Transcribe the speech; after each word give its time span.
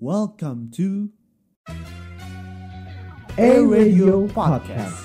Welcome 0.00 0.74
to 0.74 1.10
A 3.38 3.62
Radio 3.62 4.26
Podcast. 4.26 4.98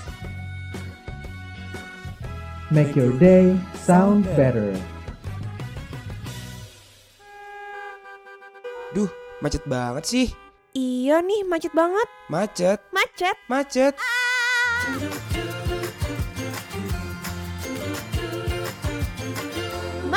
Make 2.73 2.97
your 2.97 3.13
day 3.21 3.53
sound 3.77 4.25
better. 4.33 4.73
Duh, 8.97 9.09
macet 9.45 9.61
banget 9.69 10.09
sih. 10.09 10.27
Iya 10.73 11.21
nih, 11.21 11.45
macet 11.45 11.73
banget. 11.77 12.09
Macet, 12.33 12.81
Macet. 12.89 13.37
macet. 13.45 13.93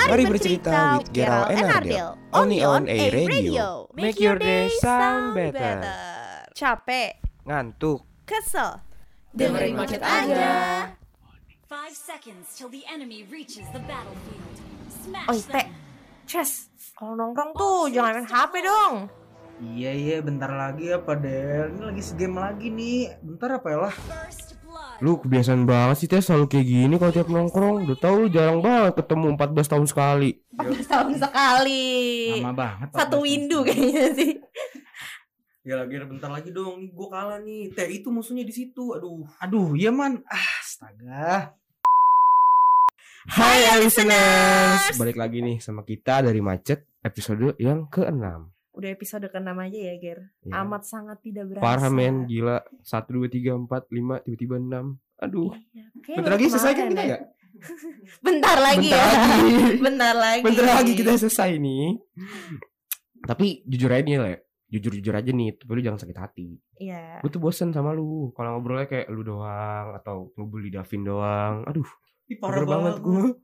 Mari 0.09 0.25
bercerita 0.27 0.99
with 0.99 1.11
Gerald 1.15 1.53
and 1.53 1.69
Ardel. 1.69 2.11
Only 2.33 2.65
on 2.65 2.89
A 2.89 2.99
Radio. 3.13 3.87
Make 3.95 4.19
your 4.19 4.39
day 4.41 4.73
sound 4.81 5.37
better. 5.37 5.83
Capek, 6.53 7.19
Ngantuk. 7.47 8.03
kesel. 8.27 8.81
Dengerin 9.33 9.75
macet 9.77 10.03
aja. 10.05 10.93
Five 11.67 11.97
seconds 11.97 12.53
till 12.53 12.69
the 12.69 12.85
enemy 12.85 13.25
reaches 13.33 13.65
the 13.73 13.81
battlefield. 13.89 14.57
Smash 14.93 15.29
Oi, 15.33 15.41
Teh. 15.41 15.67
them. 15.67 15.69
Ces, 16.29 16.69
kalau 16.95 17.17
nongkrong 17.17 17.57
tuh 17.57 17.89
jangan 17.91 18.23
main 18.23 18.29
HP 18.29 18.55
dong. 18.63 18.95
Iya 19.63 19.91
iya 19.95 20.17
bentar 20.19 20.51
lagi 20.51 20.91
apa 20.91 21.15
Del 21.15 21.71
Ini 21.79 21.95
lagi 21.95 22.03
segame 22.03 22.43
lagi 22.43 22.67
nih 22.67 23.15
Bentar 23.23 23.63
apa 23.63 23.69
ya 23.71 23.79
lah. 23.87 23.95
Lu 25.01 25.17
kebiasaan 25.23 25.65
banget 25.65 25.97
sih 26.03 26.09
Teh 26.11 26.21
selalu 26.21 26.51
kayak 26.51 26.67
gini 26.67 26.95
kalau 27.01 27.13
tiap 27.15 27.29
nongkrong. 27.33 27.89
Udah 27.89 27.97
tau 27.97 28.15
lu 28.21 28.29
jarang 28.29 28.61
banget 28.61 29.01
ketemu 29.01 29.39
14 29.39 29.73
tahun 29.73 29.87
sekali. 29.89 30.31
14 30.59 30.93
tahun 30.93 31.13
sekali. 31.17 31.87
Lama 32.43 32.53
banget 32.53 32.89
Satu 32.93 33.17
14 33.23 33.25
windu 33.25 33.59
tahun. 33.63 33.67
kayaknya 33.73 34.07
sih. 34.13 34.33
Ya 35.63 35.79
lagi 35.79 35.95
bentar 35.95 36.27
lagi 36.27 36.51
dong 36.51 36.83
Nih 36.83 36.91
gue 36.91 37.07
kalah 37.07 37.39
nih 37.39 37.71
Teh 37.71 37.87
itu 37.87 38.11
musuhnya 38.11 38.43
di 38.43 38.51
situ 38.51 38.99
Aduh 38.99 39.23
Aduh 39.39 39.79
iya 39.79 39.95
man 39.95 40.19
Ah 40.27 40.59
astaga 40.59 41.55
Hai 43.31 43.79
listeners. 43.79 44.99
Balik 44.99 45.15
lagi 45.15 45.39
nih 45.39 45.63
sama 45.63 45.87
kita 45.87 46.27
dari 46.27 46.43
Macet 46.43 46.83
episode 47.07 47.55
yang 47.63 47.87
ke-6. 47.87 48.19
Udah 48.73 48.89
episode 48.89 49.29
ke-6 49.29 49.53
aja 49.53 49.79
ya, 49.79 49.95
Ger. 50.01 50.19
Ya. 50.49 50.65
Amat 50.65 50.89
sangat 50.89 51.21
tidak 51.21 51.53
berasa. 51.53 51.65
Parah 51.65 51.93
men, 51.93 52.25
gila. 52.25 52.65
1 52.81 53.05
2 53.05 53.29
3 53.29 53.69
4 53.69 53.69
5 53.69 54.25
tiba-tiba 54.25 54.57
6. 54.57 54.97
Aduh. 55.23 55.53
Iya, 55.77 55.85
kayaknya 56.01 56.17
Bentar 56.19 56.33
lagi 56.33 56.47
selesai 56.49 56.73
kan 56.73 56.87
kita 56.89 57.05
ya? 57.05 57.19
Bentar 58.25 58.57
lagi 58.59 58.89
Bentar 58.89 59.05
ya. 59.05 59.13
lagi. 59.13 59.53
Bentar 59.87 60.15
lagi. 60.17 60.43
Bentar 60.43 60.67
lagi 60.73 60.93
kita 60.97 61.11
selesai 61.21 61.51
nih. 61.61 62.01
Tapi 63.23 63.47
jujur 63.69 63.93
aja 63.93 64.03
nih, 64.03 64.19
Le. 64.19 64.35
Jujur-jujur 64.73 65.13
aja 65.13 65.31
nih, 65.31 65.53
tapi 65.61 65.71
lu 65.77 65.83
jangan 65.85 66.01
sakit 66.01 66.17
hati. 66.17 66.49
Iya. 66.81 67.21
Gue 67.21 67.29
tuh 67.29 67.45
bosen 67.45 67.77
sama 67.77 67.93
lu. 67.93 68.33
Kalau 68.33 68.57
ngobrolnya 68.57 68.89
kayak 68.89 69.13
lu 69.13 69.21
doang 69.21 69.93
atau 70.01 70.33
ngebully 70.33 70.73
Davin 70.73 71.05
doang. 71.05 71.61
Aduh, 71.69 71.85
Ih 72.33 72.41
parah 72.41 72.65
banget 72.65 73.05
gue. 73.05 73.37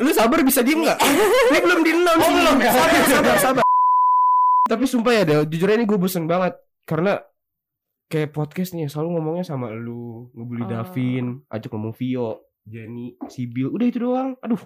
Lu 0.00 0.10
sabar 0.16 0.40
bisa 0.40 0.64
diem 0.64 0.80
gak? 0.80 0.96
Ini 1.52 1.58
belum 1.60 1.80
di 1.84 1.92
Oh, 2.00 2.30
belum 2.32 2.56
ya? 2.64 2.72
Sabar, 2.72 3.04
sabar, 3.04 3.36
sabar. 3.38 3.69
Tapi 4.70 4.84
sumpah 4.86 5.10
ya, 5.10 5.22
Del. 5.26 5.42
Jujur 5.50 5.66
aja 5.66 5.82
nih 5.82 5.88
gue 5.90 5.98
bosen 5.98 6.30
banget. 6.30 6.54
Karena 6.86 7.18
kayak 8.06 8.30
podcast 8.30 8.70
nih 8.78 8.86
selalu 8.86 9.18
ngomongnya 9.18 9.42
sama 9.42 9.74
lu. 9.74 10.30
Ngebully 10.30 10.62
Oh. 10.62 10.70
Davin. 10.70 11.26
Ajak 11.50 11.74
ngomong 11.74 11.90
Vio. 11.98 12.46
Jenny, 12.62 13.18
Sibil. 13.26 13.66
Udah 13.66 13.86
itu 13.90 13.98
doang. 13.98 14.38
Aduh. 14.46 14.62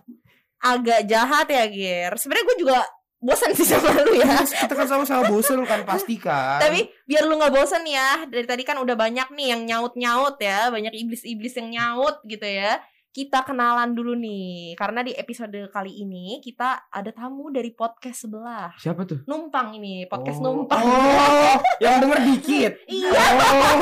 Agak 0.61 1.09
jahat 1.09 1.49
ya, 1.49 1.65
Ger. 1.73 2.13
Sebenarnya 2.21 2.45
gue 2.53 2.57
juga 2.61 2.79
bosan 3.25 3.57
sih 3.57 3.65
sama 3.65 3.89
lu 4.05 4.21
ya. 4.21 4.45
Kita 4.45 4.77
kan 4.77 4.85
sama-sama 4.85 5.25
bosen 5.33 5.65
kan 5.65 5.81
pasti 5.89 6.21
kan. 6.21 6.61
Tapi 6.61 6.85
biar 7.09 7.25
lu 7.25 7.41
nggak 7.41 7.57
bosan 7.57 7.89
ya, 7.89 8.29
dari 8.29 8.45
tadi 8.45 8.61
kan 8.69 8.77
udah 8.77 8.93
banyak 8.93 9.33
nih 9.33 9.57
yang 9.57 9.65
nyaut-nyaut 9.65 10.37
ya, 10.37 10.69
banyak 10.69 10.93
iblis-iblis 10.93 11.57
yang 11.57 11.73
nyaut 11.73 12.21
gitu 12.29 12.45
ya. 12.45 12.77
Kita 13.15 13.47
kenalan 13.47 13.95
dulu 13.95 14.19
nih, 14.19 14.75
karena 14.75 15.07
di 15.07 15.15
episode 15.15 15.55
kali 15.71 16.03
ini 16.03 16.43
kita 16.43 16.91
ada 16.91 17.15
tamu 17.15 17.47
dari 17.47 17.71
podcast 17.71 18.27
sebelah. 18.27 18.75
Siapa 18.75 19.07
tuh? 19.07 19.23
Numpang 19.31 19.71
ini, 19.71 20.03
podcast 20.11 20.43
Oh. 20.43 20.51
numpang. 20.51 20.83
Oh, 20.83 21.55
yang 21.79 22.03
denger 22.03 22.19
dikit. 22.35 22.73
Iya, 22.91 23.15
Oh, 23.15 23.79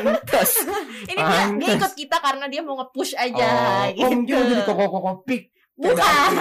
pantes. 0.00 0.64
ini 1.04 1.12
dia, 1.12 1.28
dia 1.28 1.28
pantes. 1.44 1.76
ikut 1.76 1.92
kita 1.92 2.16
karena 2.24 2.48
dia 2.48 2.64
mau 2.64 2.80
nge-push 2.80 3.12
aja 3.20 3.48
Oh, 3.84 3.92
gitu. 3.92 4.32
lu 4.32 4.48
jadi 4.48 4.64
koko-koko 4.64 5.12
pik. 5.28 5.52
Bukan. 5.76 6.30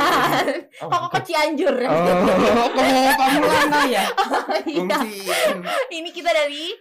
Oh, 0.81 0.87
Kok 0.87 1.11
ke 1.11 1.19
Cianjur. 1.27 1.75
Oh, 1.75 2.67
koko 2.71 2.79
kamu 3.19 3.39
lana 3.43 3.79
ya? 3.85 4.05
Iya. 4.63 4.79
Mungkin. 4.79 5.55
Ini 5.91 6.09
kita 6.09 6.31
dari 6.31 6.71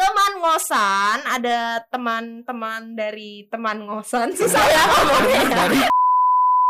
teman 0.00 0.32
ngosan, 0.40 1.18
ada 1.28 1.58
teman-teman 1.86 2.80
dari 2.94 3.44
teman 3.46 3.84
ngosan. 3.84 4.32
Susah 4.32 4.64
ya 4.64 4.82
ngomongnya. 4.82 5.42
Dari 5.60 5.80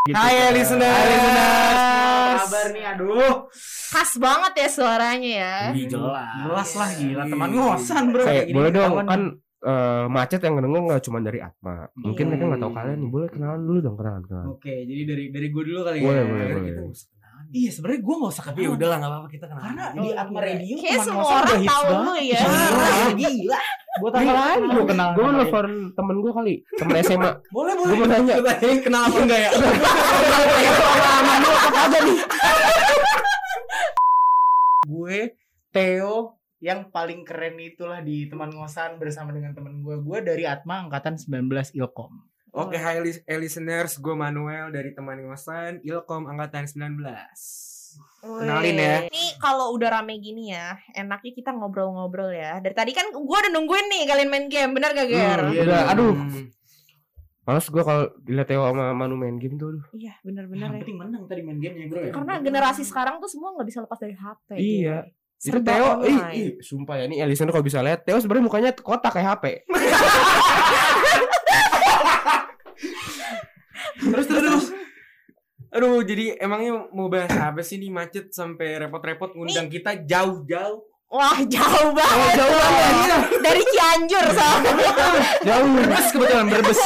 Gitu 0.01 0.17
Hai 0.17 0.49
listeners 0.51 0.89
Hai, 0.91 1.07
listeners. 1.07 1.79
Kabar 2.41 2.67
nih 2.73 2.85
aduh 2.89 3.37
Khas 3.93 4.17
banget 4.17 4.53
ya 4.57 4.69
suaranya 4.73 5.31
ya. 5.37 5.57
Ih, 5.71 5.87
jelas. 5.87 6.25
Jelas 6.41 6.71
lah 6.73 6.91
gila 6.91 7.25
teman 7.29 7.51
ngosan 7.53 8.05
bro 8.09 8.23
Kayak 8.25 8.33
Kayak 8.33 8.45
gini 8.49 8.57
boleh 8.57 8.71
dong 8.73 8.93
kan 9.05 9.23
eh, 9.61 10.05
macet 10.09 10.41
yang 10.41 10.55
ngedenger 10.57 10.81
nggak 10.89 11.03
cuma 11.05 11.19
dari 11.21 11.39
Atma. 11.39 11.75
Mungkin 11.95 12.25
Iya. 12.25 12.29
mereka 12.33 12.45
nggak 12.49 12.63
tahu 12.65 12.73
kalian 12.73 12.99
nih. 12.99 13.11
Boleh 13.13 13.29
kenalan 13.29 13.61
dulu 13.61 13.79
dong 13.79 13.97
kenalan 14.01 14.23
kenalan. 14.25 14.47
Oke 14.51 14.75
jadi 14.83 15.03
dari 15.05 15.25
dari 15.29 15.47
gue 15.47 15.63
dulu 15.63 15.81
kali 15.85 15.97
Boleh, 16.01 16.17
ya 16.17 16.25
boleh, 16.25 16.45
Biar 16.49 16.57
boleh. 16.57 16.91
Iya 17.51 17.71
sebenarnya 17.71 18.01
gue 18.01 18.15
gak 18.17 18.31
usah 18.31 18.45
Tapi 18.47 18.63
udah 18.65 18.87
lah 18.87 18.97
nggak 18.97 19.11
apa-apa 19.11 19.29
kita 19.29 19.45
kenal. 19.45 19.63
Karena 19.63 19.85
Oh, 19.89 19.95
di 19.97 20.09
Atma. 20.13 20.39
Radio 20.39 20.75
Kayak 20.77 21.01
semua 21.03 21.25
orang 21.27 21.61
tahu 21.63 21.85
banget. 21.85 22.01
lu 22.01 22.15
ya. 22.23 22.41
Gila. 22.41 23.11
Gila. 23.17 23.61
Buat 23.93 24.13
apa 24.13 24.31
lagi 24.31 24.67
gue 24.71 24.85
kenal 24.87 25.09
Gue 25.13 25.23
mau 25.23 25.33
nelfon 25.35 25.69
temen 25.91 26.17
gue 26.17 26.33
kali, 26.33 26.55
temen 26.75 26.95
SMA. 27.05 27.31
Boleh 27.49 27.73
Gue 27.73 27.85
boleh. 27.85 27.97
mau 27.97 28.07
nanya. 28.07 28.35
Kenal 28.79 29.03
apa 29.05 29.19
enggak 29.19 29.41
ya? 29.41 29.51
Gue 34.83 35.35
Theo 35.71 36.35
yang 36.61 36.91
paling 36.91 37.25
keren 37.25 37.57
itulah 37.57 38.01
di 38.01 38.27
teman 38.27 38.53
ngosan 38.53 39.01
bersama 39.01 39.33
dengan 39.33 39.55
teman 39.55 39.81
gue 39.81 39.97
gue 39.97 40.19
dari 40.21 40.45
Atma 40.45 40.85
angkatan 40.85 41.17
19 41.17 41.49
Ilkom 41.75 42.21
Oke, 42.51 42.75
hai 42.75 42.99
lis- 42.99 43.23
eh, 43.23 43.39
listeners, 43.39 43.95
gue 43.97 44.11
Manuel 44.13 44.71
dari 44.71 44.91
teman 44.91 45.23
ngosan 45.23 45.79
Ilkom 45.81 46.27
angkatan 46.27 46.67
19. 46.67 46.99
Kenalin 48.21 48.77
ya. 48.77 48.97
Ini 49.07 49.39
kalau 49.39 49.73
udah 49.73 49.89
rame 49.93 50.19
gini 50.19 50.51
ya, 50.51 50.75
enaknya 50.93 51.33
kita 51.33 51.51
ngobrol-ngobrol 51.51 52.31
ya. 52.31 52.59
Dari 52.59 52.75
tadi 52.75 52.93
kan 52.93 53.09
gua 53.11 53.41
udah 53.41 53.51
nungguin 53.51 53.87
nih 53.89 54.03
kalian 54.05 54.29
main 54.29 54.47
game, 54.47 54.71
bener 54.71 54.93
gak 54.93 55.09
Ger? 55.09 55.41
Hmm, 55.41 55.51
Iya, 55.51 55.63
udah, 55.65 55.83
aduh. 55.89 56.13
Hmm. 56.13 56.47
Males 57.41 57.67
gue 57.67 57.83
kalau 57.83 58.05
dilihat 58.21 58.47
Teo 58.47 58.63
sama 58.63 58.93
Manu 58.93 59.17
main 59.17 59.35
game 59.35 59.57
tuh. 59.57 59.73
aduh. 59.73 59.85
Iya, 59.93 60.13
bener-bener 60.21 60.61
yang 60.61 60.71
ya. 60.71 60.81
penting 60.81 60.99
menang 60.99 61.23
tadi 61.25 61.41
main 61.41 61.59
gamenya 61.59 61.87
bro 61.89 62.01
ya 62.01 62.13
Karena 62.13 62.35
generasi 62.39 62.83
sekarang 62.85 63.17
tuh 63.17 63.27
semua 63.27 63.57
nggak 63.57 63.67
bisa 63.67 63.81
lepas 63.81 63.99
dari 63.99 64.13
HP. 64.13 64.49
Iya. 64.55 64.97
gitu. 65.01 65.19
Itu 65.41 65.57
Serba 65.57 65.73
Teo, 65.73 65.91
ih, 66.05 66.19
ih, 66.37 66.51
sumpah 66.61 67.01
ya 67.01 67.09
nih 67.09 67.25
listener 67.25 67.49
kalau 67.49 67.65
bisa 67.65 67.81
lihat 67.81 68.05
Teo 68.05 68.21
sebenarnya 68.21 68.45
mukanya 68.45 68.71
kotak 68.77 69.09
kayak 69.11 69.29
HP. 69.33 69.45
Terus 74.01 74.27
terus 74.27 74.43
terus. 74.43 74.67
Aduh, 75.77 76.03
jadi 76.03 76.35
emangnya 76.43 76.91
mau 76.91 77.07
bahas 77.07 77.31
apa 77.39 77.63
sih 77.63 77.79
nih 77.79 77.95
macet 77.95 78.35
sampai 78.35 78.83
repot-repot 78.83 79.39
ngundang 79.39 79.71
kita 79.71 80.03
jauh-jauh. 80.03 80.83
Wah, 81.11 81.39
jauh 81.47 81.91
banget. 81.95 82.33
jauh 82.39 82.55
banget. 82.55 83.23
Dari 83.39 83.63
Cianjur 83.67 84.25
soalnya. 84.35 84.73
Jauh. 85.43 85.71
Brebes 85.75 86.09
kebetulan 86.11 86.47
Brebes. 86.51 86.81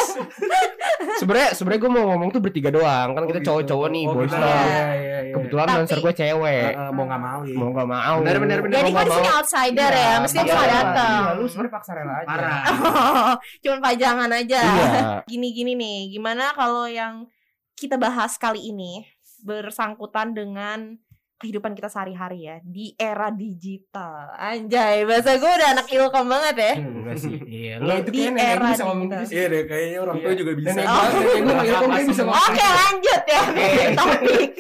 Sebenarnya 1.15 1.51
sebenarnya 1.53 1.81
gue 1.81 1.93
mau 1.93 2.05
ngomong 2.09 2.29
tuh 2.31 2.41
bertiga 2.41 2.69
doang 2.69 3.09
kan 3.13 3.25
kita 3.25 3.39
gitu. 3.39 3.49
cowok-cowok 3.49 3.89
nih 3.89 4.05
Oh, 4.05 4.13
boys 4.13 4.27
gitu. 4.27 4.37
lah. 4.37 4.49
Iya, 4.51 4.63
iya, 4.65 5.19
iya. 5.21 5.33
Kebetulan 5.33 5.65
Tapi- 5.65 5.77
dancer 5.79 5.99
gue 5.99 6.13
cewek. 6.15 6.71
Eh, 6.71 6.91
mau 6.91 7.05
nggak 7.05 7.21
mau 7.21 7.41
ya. 7.43 7.55
Mau 7.55 7.71
gak 7.71 7.89
mau. 7.89 8.15
Benar, 8.19 8.37
benar, 8.39 8.59
benar. 8.61 8.77
Jadi 8.77 8.91
gue 8.91 9.05
di 9.05 9.13
sini 9.13 9.25
mau. 9.25 9.37
outsider 9.37 9.91
ya, 9.91 9.99
Iya, 10.01 10.15
mesti 10.19 10.37
iya, 10.37 10.45
nggak 10.47 10.71
datang. 10.71 11.21
Iya, 11.21 11.33
lu 11.35 11.47
sebenarnya 11.47 11.73
paksa 11.73 11.93
rela 11.93 12.15
aja. 12.15 12.27
parah 12.27 12.63
Cuman 13.63 13.79
pajangan 13.81 14.31
aja. 14.33 14.61
Iya. 14.61 14.91
Gini-gini 15.31 15.73
nih, 15.75 15.99
gimana 16.11 16.51
kalau 16.53 16.85
yang 16.85 17.27
kita 17.75 17.97
bahas 17.97 18.35
kali 18.35 18.61
ini 18.65 19.03
bersangkutan 19.41 20.33
dengan 20.33 20.97
kehidupan 21.35 21.73
kita 21.73 21.87
sehari-hari 21.87 22.45
ya 22.45 22.57
di 22.61 22.95
era 22.95 23.29
digital. 23.29 24.33
Anjay, 24.33 25.03
bahasa 25.03 25.35
gue 25.35 25.47
udah 25.49 25.69
anak 25.73 25.87
ilkom 25.89 26.27
banget 26.27 26.55
ya. 26.57 26.73
Enggak 26.79 27.17
sih. 27.17 27.37
iya 27.45 27.75
Lo 27.83 27.95
itu 27.97 28.11
Di 28.11 28.21
era 28.31 28.69
bisa 28.69 28.83
ngomong 28.83 29.07
digital. 29.07 29.19
gitu 29.19 29.27
sih. 29.27 29.35
Iya 29.35 29.45
deh, 29.47 29.63
kayaknya 29.65 29.99
orang 30.01 30.17
tua 30.17 30.25
Iya. 30.27 30.39
juga 30.39 30.53
bisa. 30.55 30.69
Nenek 30.71 30.87
Oh. 30.87 31.05
gue, 31.05 31.53
kayak 31.85 32.07
bisa 32.07 32.23
ngomong. 32.23 32.45
Oke 32.45 32.65
lanjut 32.65 33.23
ya 33.27 33.43
topik. 33.99 34.51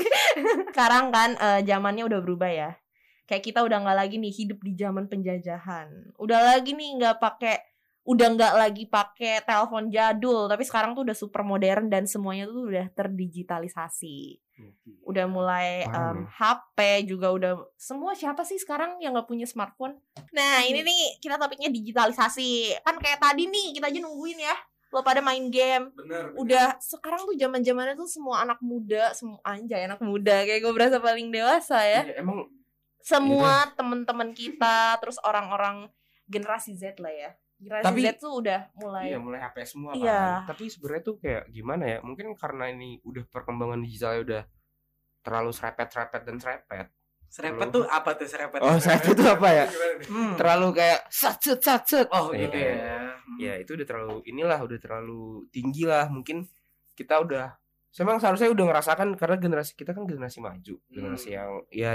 Sekarang 0.66 1.04
kan 1.08 1.30
eh, 1.34 1.60
zamannya 1.62 2.04
udah 2.04 2.20
berubah 2.20 2.50
ya. 2.50 2.70
Kayak 3.24 3.42
kita 3.42 3.60
udah 3.60 3.78
nggak 3.80 3.96
lagi 3.96 4.16
nih 4.18 4.32
hidup 4.34 4.58
di 4.60 4.72
zaman 4.74 5.04
penjajahan. 5.06 5.88
Udah 6.16 6.40
lagi 6.44 6.72
nih 6.72 7.00
nggak 7.00 7.16
pakai 7.16 7.56
udah 8.04 8.36
nggak 8.36 8.54
lagi 8.54 8.84
pakai 8.84 9.40
telepon 9.42 9.88
jadul 9.88 10.44
tapi 10.44 10.60
sekarang 10.60 10.92
tuh 10.92 11.08
udah 11.08 11.16
super 11.16 11.40
modern 11.40 11.88
dan 11.88 12.04
semuanya 12.04 12.44
tuh 12.44 12.68
udah 12.68 12.86
terdigitalisasi. 12.92 14.38
Udah 15.02 15.26
mulai 15.26 15.82
em, 15.82 16.28
HP 16.30 17.08
juga 17.08 17.32
udah 17.32 17.52
semua 17.74 18.12
siapa 18.14 18.44
sih 18.44 18.60
sekarang 18.60 19.00
yang 19.00 19.16
nggak 19.16 19.26
punya 19.26 19.48
smartphone? 19.48 19.96
Nah 20.30 20.62
ini 20.62 20.84
nih 20.84 21.18
kita 21.18 21.40
topiknya 21.40 21.72
digitalisasi. 21.72 22.76
Kan 22.84 23.00
kayak 23.00 23.18
tadi 23.18 23.48
nih 23.48 23.74
kita 23.74 23.88
aja 23.88 23.98
nungguin 23.98 24.38
ya 24.38 24.56
lo 24.94 25.02
pada 25.02 25.18
main 25.18 25.50
game. 25.50 25.90
Bener. 25.98 26.30
udah 26.38 26.78
sekarang 26.78 27.26
tuh 27.26 27.34
zaman 27.34 27.66
zamannya 27.66 27.98
tuh 27.98 28.06
semua 28.06 28.46
anak 28.46 28.62
muda 28.62 29.10
semua 29.10 29.42
anjay 29.42 29.90
anak 29.90 29.98
muda 29.98 30.46
kayak 30.46 30.62
gue 30.62 30.70
berasa 30.70 31.02
paling 31.02 31.34
dewasa 31.34 31.82
ya. 31.82 32.04
Iya, 32.06 32.22
emang 32.22 32.46
semua 33.02 33.66
Iya. 33.66 33.74
temen-temen 33.74 34.30
kita 34.32 35.00
terus 35.02 35.18
orang-orang 35.24 35.88
generasi 36.24 36.78
Z 36.78 37.00
lah 37.02 37.10
ya 37.10 37.30
generasi 37.64 37.87
Tapi- 37.88 38.02
Z 38.05 38.08
tuh 38.20 38.32
udah 38.38 38.61
mulai 38.76 39.05
Iya 39.08 39.19
mulai 39.19 39.40
HP 39.40 39.56
semua 39.64 39.90
kan. 39.93 40.05
Iya. 40.05 40.22
Tapi 40.44 40.64
sebenarnya 40.69 41.02
tuh 41.02 41.16
kayak 41.19 41.43
gimana 41.49 41.84
ya? 41.88 41.99
Mungkin 42.05 42.26
karena 42.37 42.64
ini 42.69 43.00
udah 43.02 43.25
perkembangan 43.26 43.81
digitalnya 43.81 44.20
udah 44.22 44.43
terlalu 45.20 45.50
serepet-serepet 45.50 46.22
dan 46.22 46.37
serepet. 46.37 46.87
Serepet 47.26 47.69
tuh 47.72 47.82
apa 47.88 48.14
tuh 48.14 48.28
serepet? 48.28 48.61
Oh, 48.62 48.78
serepet 48.78 49.16
itu 49.16 49.25
apa 49.25 49.49
ya? 49.50 49.66
Hmm. 50.05 50.37
Terlalu 50.37 50.76
kayak 50.76 51.08
satset 51.08 51.58
satset. 51.58 52.06
Oh 52.12 52.28
gitu 52.31 52.52
Iya. 52.52 52.76
ya. 52.76 52.99
Ya 53.40 53.52
itu 53.56 53.72
udah 53.72 53.87
terlalu 53.88 54.20
inilah 54.28 54.60
udah 54.60 54.78
terlalu 54.78 55.49
tinggi 55.49 55.88
lah. 55.88 56.06
Mungkin 56.06 56.44
kita 56.94 57.19
udah 57.19 57.56
Memang 57.94 58.19
seharusnya 58.19 58.50
udah 58.50 58.75
ngerasakan 58.75 59.14
karena 59.14 59.38
generasi 59.38 59.78
kita 59.78 59.94
kan 59.94 60.02
generasi 60.02 60.43
maju, 60.43 60.75
generasi 60.90 61.31
yang 61.31 61.62
ya 61.70 61.94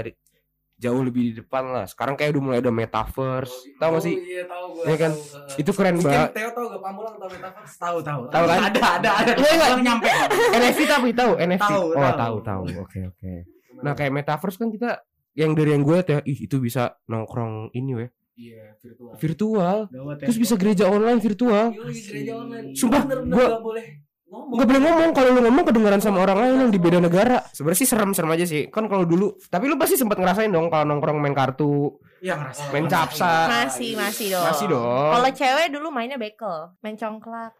jauh 0.80 1.02
lebih 1.04 1.22
di 1.22 1.32
depan 1.36 1.68
lah. 1.68 1.84
Sekarang 1.84 2.16
kayak 2.16 2.32
udah 2.32 2.42
mulai 2.42 2.58
ada 2.58 2.72
metaverse. 2.72 3.52
Tahu 3.76 3.90
gak 3.92 4.02
sih? 4.02 4.14
Oh, 4.14 4.24
Iya, 4.24 4.42
tahu. 4.48 4.66
Iya 4.80 4.96
kan? 4.96 5.12
tahu. 5.12 5.36
Uh, 5.36 5.60
Itu 5.60 5.70
keren 5.70 5.94
Mungkin 5.94 6.08
banget. 6.08 6.30
Theo 6.32 6.50
tahu 6.50 6.66
gak 6.66 6.80
Pamulang 6.80 7.14
tahu 7.14 7.30
metaverse? 7.30 7.74
Tahu 7.76 7.98
tahu. 8.00 8.22
Tahu 8.26 8.44
kan? 8.46 8.58
Ada 8.64 8.80
ada 8.96 9.10
ada. 9.14 9.32
Iya, 9.36 9.50
iya. 9.50 9.66
Belum 9.68 9.82
nyampe. 9.84 10.08
NFT 10.50 10.80
tapi 10.86 11.08
tahu 11.12 11.32
NFT. 11.36 11.60
Tahu, 11.62 11.84
oh, 11.86 12.00
tahu. 12.00 12.16
tahu 12.16 12.36
tahu. 12.42 12.62
Oke, 12.80 12.98
oke. 13.06 13.32
Nah, 13.80 13.92
kayak 13.92 14.12
metaverse 14.14 14.56
kan 14.56 14.68
kita 14.68 14.90
yang 15.32 15.52
dari 15.52 15.70
yang 15.70 15.84
gue 15.84 15.98
ya, 16.02 16.18
ih 16.22 16.38
itu 16.40 16.56
bisa 16.58 16.98
nongkrong 17.06 17.70
ini 17.72 17.92
weh, 17.94 18.10
Iya, 18.34 18.74
virtual. 18.76 19.12
virtual. 19.14 19.76
Gawat 19.86 20.16
ya. 20.16 20.24
Terus 20.26 20.38
bisa 20.38 20.54
gereja 20.56 20.84
online 20.86 21.16
virtual. 21.18 21.70
Yoi, 21.70 21.92
gereja 21.94 22.32
online. 22.36 22.66
Sumpah, 22.72 23.02
gua- 23.06 23.22
nggak 23.22 23.62
boleh 23.62 23.86
ngomong. 24.30 24.54
Nggak 24.54 24.66
boleh 24.66 24.80
ngomong 24.80 25.10
kalau 25.10 25.28
lu 25.28 25.40
ngomong 25.42 25.64
kedengaran 25.66 26.00
sama 26.00 26.18
orang 26.20 26.38
lain 26.38 26.54
yang 26.60 26.70
di 26.70 26.78
beda 26.78 26.98
negara. 26.98 27.42
Sebenarnya 27.50 27.78
sih 27.78 27.88
serem-serem 27.88 28.30
aja 28.30 28.44
sih. 28.44 28.62
Kan 28.66 28.86
kalau 28.86 29.02
dulu, 29.02 29.34
tapi 29.44 29.66
lu 29.66 29.74
pasti 29.74 29.94
sempat 29.94 30.16
ngerasain 30.16 30.48
dong 30.48 30.68
kalau 30.68 30.86
nongkrong 30.86 31.18
main 31.18 31.34
kartu, 31.34 31.98
Iya 32.20 32.36
ngerasa. 32.36 32.62
main 32.70 32.86
capsa. 32.86 33.32
masih 33.50 33.96
masih 33.96 34.26
dong 34.30 34.44
Masih 34.44 34.66
dong. 34.68 35.10
kalau 35.10 35.30
cewek 35.30 35.66
dulu 35.68 35.88
mainnya 35.88 36.16
bekel 36.16 36.70
main 36.78 36.94
congklak 36.94 37.52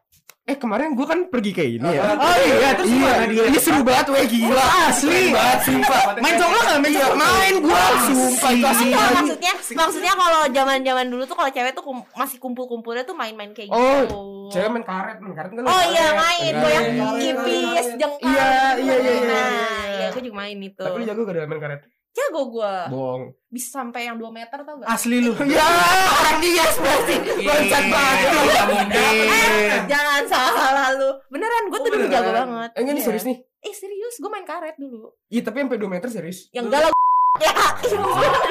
Eh 0.42 0.58
kemarin 0.58 0.98
gue 0.98 1.06
kan 1.06 1.30
pergi 1.30 1.54
kayak 1.54 1.70
ini 1.78 1.88
ya. 1.94 2.02
Oh 2.10 2.36
iya, 2.36 2.74
terus 2.74 2.90
gimana 2.90 3.22
dia? 3.24 3.42
Ini 3.46 3.58
seru 3.60 3.86
banget 3.86 4.06
weh 4.08 4.26
gila. 4.26 4.66
Asli. 4.88 5.30
Banget 5.30 5.60
sumpah. 5.62 6.00
Main 6.18 6.34
congklak 6.34 6.64
nggak? 6.64 6.78
Main 6.80 6.90
Iya, 6.90 7.04
congklak? 7.06 7.20
main 7.22 7.54
gua 7.60 7.82
sumpah 8.02 8.50
itu 8.50 8.66
asli. 8.66 8.88
Enggak, 8.88 9.10
maksudnya 9.14 9.52
maksudnya 9.76 10.12
kalau 10.16 10.40
zaman-zaman 10.50 11.06
dulu 11.06 11.22
tuh 11.22 11.36
kalau 11.38 11.50
cewek 11.50 11.70
tuh 11.70 11.84
kum- 11.84 12.08
masih 12.12 12.38
kumpul-kumpulnya 12.38 13.04
tuh 13.04 13.14
main-main 13.14 13.54
kayak 13.54 13.70
Oh, 13.70 13.78
gitu. 13.78 14.18
Cewek 14.50 14.68
main 14.72 14.82
karet, 14.82 15.16
main 15.22 15.34
karet 15.38 15.50
kan. 15.52 15.62
Oh 15.62 15.82
iya 15.86 16.06
main 16.12 16.52
goyang 16.52 16.86
Iya, 16.90 17.06
kipis, 17.14 17.86
jengkal. 17.94 18.26
Iya, 18.26 18.50
iya, 18.74 18.94
iya, 18.96 18.96
iya, 18.98 19.22
Nah, 19.22 19.46
iya. 19.46 19.68
iya 19.94 20.04
aku 20.10 20.18
juga 20.18 20.36
main 20.36 20.58
itu. 20.58 20.82
Tapi 20.82 20.96
lu 20.96 21.04
jago 21.06 21.20
gak 21.22 21.46
main 21.46 21.62
karet? 21.62 21.82
Jago 22.10 22.50
gua. 22.50 22.90
Bohong. 22.90 23.22
Bisa 23.46 23.78
sampai 23.78 24.10
yang 24.10 24.18
2 24.18 24.34
meter 24.34 24.58
tau 24.58 24.82
gak? 24.82 24.90
Asli 24.90 25.22
lu. 25.22 25.30
Ya, 25.46 25.62
orang 26.10 26.42
dia 26.42 26.66
berarti. 26.66 27.14
Bangsat 27.38 27.84
banget. 27.86 28.18
Iya, 28.26 28.62
mungkin. 28.66 29.78
Jangan 29.86 30.22
salah 30.26 30.90
lu. 30.98 31.10
Beneran? 32.12 32.26
jago 32.26 32.40
banget. 32.44 32.70
Eh, 32.70 32.78
enggak 32.78 32.92
nih 32.92 32.98
Iya. 32.98 33.08
serius 33.08 33.24
nih. 33.24 33.38
Eh 33.60 33.72
serius, 33.72 34.14
gua 34.18 34.30
main 34.30 34.44
karet 34.44 34.76
dulu. 34.76 35.12
Iya, 35.26 35.40
tapi 35.42 35.56
sampai 35.60 35.76
2 35.76 35.88
meter 35.88 36.08
serius. 36.08 36.38
Yang 36.50 36.64
enggak 36.66 36.80
lah. 36.82 36.92
Ya. 37.40 37.54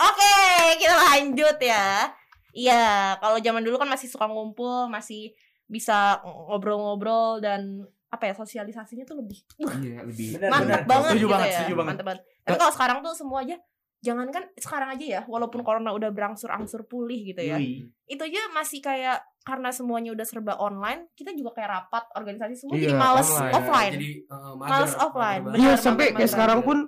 Oke, 0.00 0.34
kita 0.78 0.94
lanjut 0.96 1.56
ya. 1.60 2.08
Iya, 2.50 2.82
kalau 3.16 3.38
zaman 3.38 3.60
dulu 3.60 3.76
kan 3.76 3.86
masih 3.86 4.06
suka 4.06 4.24
ngumpul, 4.24 4.86
masih 4.86 5.34
bisa 5.66 6.18
ngobrol-ngobrol 6.20 7.38
dan 7.38 7.84
apa 8.06 8.26
ya 8.26 8.34
sosialisasinya 8.34 9.04
tuh 9.04 9.18
lebih 9.18 9.38
Iya, 9.60 10.02
lebih. 10.02 10.28
Bener, 10.34 10.50
mantap 10.50 10.66
bener. 10.76 10.88
banget 10.88 11.10
Setuju 11.10 11.20
gitu 11.20 11.30
banget, 11.30 11.46
ya. 11.46 11.54
setuju 11.56 11.74
banget. 11.76 11.90
Mantap 11.92 12.06
banget. 12.06 12.22
Tapi 12.40 12.56
kalau 12.56 12.72
sekarang 12.74 12.98
tuh 13.00 13.12
semua 13.14 13.38
aja 13.40 13.56
jangankan 14.00 14.42
sekarang 14.56 14.88
aja 14.90 15.04
ya, 15.06 15.20
walaupun 15.26 15.60
corona 15.60 15.90
udah 15.92 16.10
berangsur-angsur 16.10 16.86
pulih 16.86 17.20
gitu 17.24 17.38
ya. 17.40 17.54
Yoi. 17.54 17.86
Itu 18.06 18.22
aja 18.24 18.40
masih 18.50 18.80
kayak 18.80 19.20
karena 19.40 19.70
semuanya 19.70 20.10
udah 20.10 20.22
serba 20.22 20.54
online, 20.56 21.08
kita 21.12 21.32
juga 21.32 21.56
kayak 21.56 21.70
rapat 21.70 22.04
organisasi 22.12 22.54
semua 22.56 22.74
Iya, 22.74 22.82
jadi 22.82 22.94
males 22.94 23.28
online. 23.28 23.54
offline. 23.54 23.92
Jadi 23.94 24.10
uh, 24.26 24.52
mager, 24.54 24.70
Males 24.70 24.94
offline. 24.94 25.42
Iya, 25.54 25.72
sampai 25.74 26.04
kayak 26.06 26.20
mager. 26.20 26.30
sekarang 26.30 26.60
pun 26.60 26.78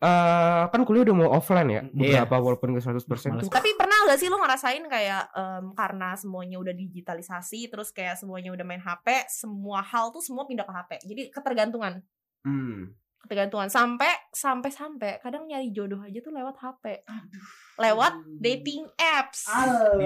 eh 0.00 0.62
kan 0.66 0.80
kuliah 0.82 1.04
udah 1.04 1.12
mau 1.14 1.30
offline 1.30 1.68
ya. 1.68 1.82
Iya. 1.84 2.24
Beberapa 2.24 2.34
walaupun 2.40 2.72
ke 2.72 2.80
100% 2.80 3.04
Males. 3.04 3.44
tuh. 3.44 3.52
Tapi 3.52 3.70
pernah 3.76 4.08
gak 4.08 4.16
sih 4.16 4.26
lo 4.26 4.40
ngerasain 4.40 4.80
kayak 4.82 5.22
em, 5.30 5.64
karena 5.72 6.16
semuanya 6.16 6.56
udah 6.56 6.72
digitalisasi, 6.72 7.68
terus 7.68 7.92
kayak 7.92 8.16
semuanya 8.16 8.48
udah 8.50 8.64
main 8.64 8.80
HP, 8.80 9.06
semua 9.28 9.80
hal 9.80 10.08
tuh 10.08 10.20
semua 10.20 10.48
pindah 10.48 10.64
ke 10.64 10.72
HP. 10.72 10.90
Jadi 11.04 11.22
ketergantungan, 11.28 12.00
Hmm. 12.40 12.96
Ketergantungan 13.20 13.66
sampai 13.66 14.10
sampai 14.28 14.68
sampai 14.68 15.10
kadang 15.18 15.44
nyari 15.44 15.70
jodoh 15.70 16.00
aja 16.00 16.18
tuh 16.18 16.30
lewat 16.30 16.56
HP. 16.56 16.84
Lewat 17.76 18.12
dating 18.36 18.84
apps. 18.94 19.48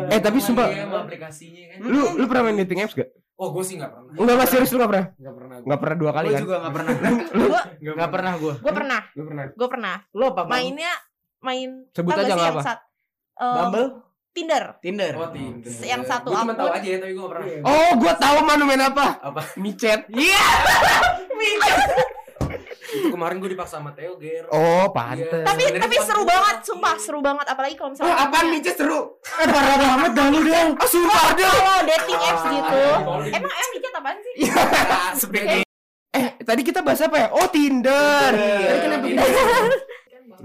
Eh, 0.07 0.19
tapi 0.19 0.39
sumpah- 0.39 0.69
Iya, 0.69 0.87
aplikasinya 0.87 1.63
kan. 1.71 1.79
Lu 1.83 2.15
lu 2.15 2.25
pernah 2.25 2.43
main 2.45 2.59
dating 2.59 2.81
apps 2.81 2.95
gak? 2.95 3.11
Oh, 3.35 3.51
gue 3.51 3.63
sih 3.63 3.75
gak 3.75 3.91
pernah. 3.91 4.15
Enggak, 4.15 4.35
enggak 4.37 4.49
serius 4.49 4.71
lu 4.71 4.79
enggak 4.79 4.91
pernah. 4.91 5.07
Gak 5.17 5.35
pernah. 5.35 5.57
Enggak 5.59 5.81
pernah 5.81 5.97
dua 5.97 6.11
kali 6.13 6.25
Gue 6.25 6.35
kan? 6.35 6.43
juga 6.43 6.57
nggak 6.57 6.73
pernah. 6.73 6.93
Gue 7.35 7.61
Nggak 7.93 8.11
pernah 8.11 8.33
gue. 8.37 8.55
gue 8.57 8.73
pernah, 8.73 9.01
Lu 9.11 9.23
pernah. 9.25 9.45
gue 9.51 9.69
pernah. 9.69 9.97
Lo 10.13 10.25
apa? 10.31 10.43
Mainnya 10.47 10.93
main 11.41 11.71
Sebut 11.91 12.11
tau 12.11 12.23
aja 12.23 12.33
gak 12.33 12.53
apa? 12.53 12.63
sat- 12.63 12.85
em, 13.37 13.55
Bumble? 13.59 13.89
Tinder. 14.31 14.65
Tinder. 14.79 15.13
Oh, 15.15 15.31
Tinder. 15.31 15.71
Yang 15.81 16.03
satu 16.05 16.29
Gue 16.29 16.39
cuma 16.41 16.53
akun. 16.53 16.61
tahu 16.61 16.71
aja 16.73 16.89
ya, 16.89 16.99
tapi 16.99 17.13
gue 17.13 17.23
gak 17.23 17.33
pernah. 17.33 17.47
Oh, 17.65 17.91
gua 17.97 18.15
tahu 18.17 18.37
mana 18.41 18.63
main 18.63 18.83
apa. 18.85 19.07
Apa? 19.21 19.41
Micet. 19.57 20.07
Iya. 20.09 20.45
Itu 22.95 23.09
kemarin 23.11 23.37
gue 23.37 23.51
dipaksa 23.51 23.79
sama 23.79 23.91
Theo, 23.91 24.15
Ger. 24.17 24.47
Oh, 24.49 24.57
Iya. 24.57 24.87
pantes. 24.89 25.43
Tapi 25.43 25.63
Sebenarnya 25.65 25.83
tapi 25.83 25.95
pas 25.95 26.07
seru 26.07 26.23
banget, 26.25 26.57
sumpah 26.63 26.95
seru 26.97 27.21
banget 27.21 27.47
apalagi 27.47 27.75
kalau 27.75 27.91
misalnya 27.91 28.13
Wah, 28.13 28.25
apaan 28.25 28.47
micet 28.49 28.75
seru? 28.75 29.01
Eh 29.41 29.47
parah 29.47 29.77
banget 29.77 30.11
dah 30.13 30.27
lu 30.29 30.39
deh. 30.41 30.55
Ah, 30.73 30.87
sumpah 30.87 31.25
deh. 31.33 31.45
kalau 31.45 31.83
dating 31.85 32.21
apps 32.21 32.45
gitu. 32.45 32.83
Calling. 32.95 33.33
Emang 33.33 33.53
emang 33.53 33.71
micet 33.73 33.93
apaan 33.93 34.17
sih? 34.21 34.35
Sebenarnya 35.21 35.63
Eh, 36.15 36.31
tadi 36.41 36.63
kita 36.63 36.79
bahas 36.79 37.03
apa 37.03 37.17
ya? 37.19 37.29
Oh, 37.29 37.51
Tinder. 37.51 38.31
Iya. 38.31 38.71
Tadi 38.71 38.79
kenapa 38.81 39.07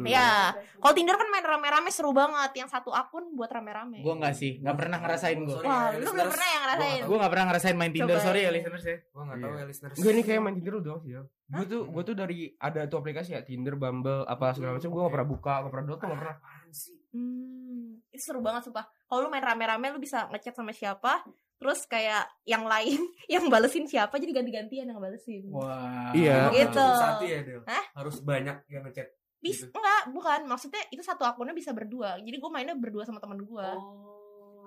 Iya. 0.06 0.20
Ya, 0.20 0.32
kalau 0.80 0.94
Tinder 0.96 1.16
kan 1.18 1.28
main 1.32 1.46
rame-rame 1.46 1.90
seru 1.92 2.12
banget. 2.16 2.52
Yang 2.56 2.70
satu 2.78 2.92
akun 2.94 3.36
buat 3.36 3.50
rame-rame. 3.52 4.00
Gue 4.00 4.16
nggak 4.16 4.36
sih, 4.36 4.60
nggak 4.64 4.76
pernah 4.78 4.98
ngerasain 5.02 5.40
gue. 5.40 5.56
Sorry, 5.56 5.68
Wah, 5.68 5.90
ya, 5.92 6.00
lu 6.00 6.12
belum 6.14 6.30
pernah 6.30 6.48
yang 6.48 6.64
ngerasain. 6.64 7.02
Gue 7.04 7.18
nggak 7.18 7.32
pernah 7.32 7.46
ngerasain 7.52 7.76
main 7.76 7.92
Tinder. 7.92 8.16
Coba. 8.16 8.26
Sorry 8.26 8.40
ya 8.46 8.52
listeners 8.52 8.86
ya. 8.86 8.98
Gue 9.10 9.24
gak 9.26 9.38
tahu 9.40 9.54
ya, 9.56 9.66
listeners. 9.66 9.96
Gue 9.98 10.12
nih 10.14 10.24
kayak 10.24 10.42
main 10.44 10.56
Tinder 10.56 10.76
udah 10.80 10.98
sih 11.02 11.12
ya. 11.16 11.22
Gue 11.50 11.66
tuh 11.66 11.82
gue 11.90 12.04
tuh 12.06 12.16
dari 12.16 12.40
ada 12.62 12.86
tuh 12.86 12.98
aplikasi 13.02 13.34
ya 13.34 13.42
Tinder, 13.42 13.74
Bumble, 13.74 14.22
apa 14.30 14.54
segala 14.54 14.78
macam 14.78 14.90
gue 14.94 15.02
gak 15.02 15.14
pernah 15.18 15.30
buka, 15.30 15.54
gak 15.66 15.72
pernah 15.74 15.86
download, 15.90 16.02
gak 16.06 16.20
pernah. 16.22 16.38
Apaan 16.38 16.70
sih? 16.70 16.98
Hmm, 17.10 17.98
itu 18.14 18.22
seru 18.22 18.40
banget 18.46 18.70
sumpah. 18.70 18.86
Kalau 19.10 19.26
lu 19.26 19.30
main 19.34 19.42
rame-rame 19.42 19.90
lu 19.90 19.98
bisa 19.98 20.30
ngechat 20.30 20.54
sama 20.54 20.70
siapa, 20.70 21.26
terus 21.60 21.84
kayak 21.90 22.30
yang 22.48 22.64
lain 22.64 23.02
yang 23.34 23.50
balesin 23.50 23.90
siapa 23.90 24.16
jadi 24.22 24.32
ganti-gantian 24.32 24.88
yang 24.88 25.02
balesin. 25.02 25.50
Wah. 25.50 26.14
Iya. 26.14 26.54
Gitu. 26.54 26.78
harus 26.78 27.02
Satu 27.02 27.26
ya, 27.26 27.40
Del. 27.42 27.62
Hah? 27.66 27.84
Harus 27.98 28.18
banyak 28.22 28.58
yang 28.70 28.86
ngechat. 28.86 29.10
Bisa 29.40 29.64
Gitu. 29.64 29.72
enggak, 29.72 30.02
bukan. 30.10 30.40
Maksudnya 30.46 30.82
itu 30.90 31.00
satu 31.00 31.24
akunnya 31.24 31.52
bisa 31.52 31.72
berdua. 31.72 32.20
Jadi 32.20 32.36
gue 32.36 32.50
mainnya 32.50 32.76
berdua 32.76 33.04
sama 33.04 33.18
teman 33.18 33.40
gue. 33.40 33.68
Oh. 33.72 34.08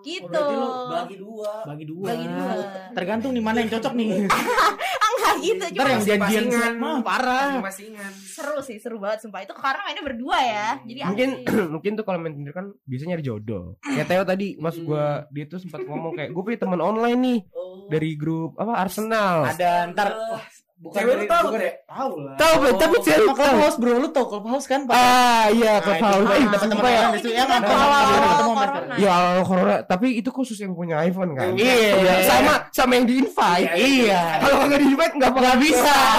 Gitu. 0.02 0.26
Oh, 0.34 0.90
bagi 0.90 1.14
dua. 1.14 1.52
Bagi 1.62 1.84
dua. 1.86 2.06
Bagi 2.10 2.26
dua. 2.26 2.52
Tergantung 2.90 3.30
nih 3.30 3.38
mana 3.40 3.62
yang 3.62 3.70
cocok 3.70 3.92
nih. 3.94 4.26
Enggak 5.06 5.34
gitu. 5.38 5.62
Ntar 5.62 5.76
Cuma 5.78 5.90
yang 5.92 6.02
janjian 6.02 6.74
mah 6.74 6.98
parah. 7.00 7.62
Pasingan. 7.62 8.10
seru 8.10 8.58
sih, 8.58 8.82
seru 8.82 8.98
banget 8.98 9.22
sumpah. 9.22 9.46
Itu 9.46 9.54
karena 9.54 9.86
mainnya 9.86 10.02
berdua 10.02 10.38
ya. 10.42 10.68
Jadi 10.82 10.98
Mungkin 11.06 11.28
mungkin 11.78 11.92
tuh 11.94 12.02
kalau 12.02 12.18
main 12.18 12.34
Tinder 12.34 12.50
kan 12.50 12.74
bisa 12.82 13.06
nyari 13.06 13.22
jodoh. 13.22 13.78
Kayak 13.78 14.06
Theo 14.08 14.22
tadi, 14.26 14.58
mas 14.58 14.74
gue 14.74 15.04
dia 15.30 15.44
tuh 15.46 15.62
sempat 15.62 15.86
ngomong 15.86 16.18
kayak 16.18 16.34
gue 16.34 16.42
punya 16.42 16.58
teman 16.58 16.80
online 16.82 17.20
nih 17.20 17.40
Oh. 17.52 17.86
dari 17.86 18.14
grup 18.14 18.58
apa 18.58 18.78
Arsenal. 18.78 19.46
Ada 19.48 19.86
ntar 19.90 20.08
wah, 20.12 20.42
bukan 20.82 20.98
Cewek 20.98 21.14
lu 21.14 21.24
tahu, 21.24 21.44
bukan 21.46 21.60
Teh? 21.62 21.74
Tahu 21.86 22.12
lah. 22.18 22.34
Tahu 22.34 22.54
Be, 22.58 22.68
tapi 22.74 22.96
Oh, 22.98 23.02
cewek 23.02 23.22
sama 23.22 23.34
Clubhouse 23.38 23.76
bro, 23.78 23.92
lu 23.94 24.08
tau 24.10 24.24
Clubhouse 24.26 24.66
kan? 24.66 24.80
Pak? 24.82 24.92
Ah 24.92 25.46
iya, 25.48 25.72
Nah, 25.72 25.78
ke 25.78 25.92
itu 25.94 26.02
Eh, 26.02 26.42
dapat 26.42 26.68
teman 26.68 26.82
ya. 26.84 27.06
itu 27.14 27.28
Ketemu 27.30 27.62
corona. 27.62 28.54
mereka. 28.58 28.94
Ya 28.98 29.10
awal 29.12 29.42
corona, 29.46 29.76
tapi 29.86 30.06
itu 30.18 30.28
khusus 30.28 30.58
yang 30.58 30.74
punya 30.74 30.98
iPhone 31.00 31.32
kan. 31.32 31.54
Iya, 31.54 31.70
Ya, 31.72 31.94
iya. 31.96 32.14
sama 32.26 32.52
sama 32.68 32.92
yang 32.98 33.06
di 33.06 33.14
invite. 33.16 33.70
Iya. 33.72 34.22
Kalau 34.42 34.66
nggak 34.66 34.80
di 34.80 34.86
invite 34.90 35.14
nggak 35.16 35.30
nggak 35.32 35.58
bisa. 35.62 35.96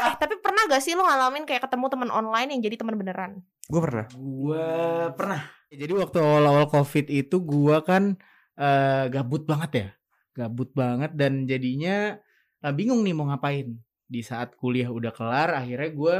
Eh, 0.00 0.16
tapi 0.18 0.34
pernah 0.38 0.62
gak 0.66 0.82
sih 0.82 0.92
lo 0.92 1.02
ngalamin 1.02 1.44
kayak 1.44 1.66
ketemu 1.66 1.86
teman 1.88 2.10
online 2.10 2.48
yang 2.52 2.60
jadi 2.62 2.76
teman 2.76 2.94
beneran? 2.94 3.42
Gue 3.66 3.80
pernah. 3.80 4.06
Gua 4.12 4.68
pernah. 5.12 5.40
Jadi 5.68 5.92
waktu 5.92 6.18
awal-awal 6.18 6.66
Covid 6.66 7.06
itu 7.06 7.36
gua 7.38 7.80
kan 7.80 8.16
eh, 8.54 9.04
gabut 9.08 9.44
banget 9.44 9.70
ya 9.72 9.88
gabut 10.30 10.70
banget 10.72 11.10
dan 11.14 11.44
jadinya 11.44 12.16
eh, 12.60 12.72
bingung 12.72 13.00
nih 13.00 13.12
mau 13.12 13.26
ngapain. 13.26 13.72
Di 14.04 14.20
saat 14.20 14.54
kuliah 14.54 14.88
udah 14.88 15.10
kelar 15.10 15.54
akhirnya 15.54 15.90
gue 15.90 16.16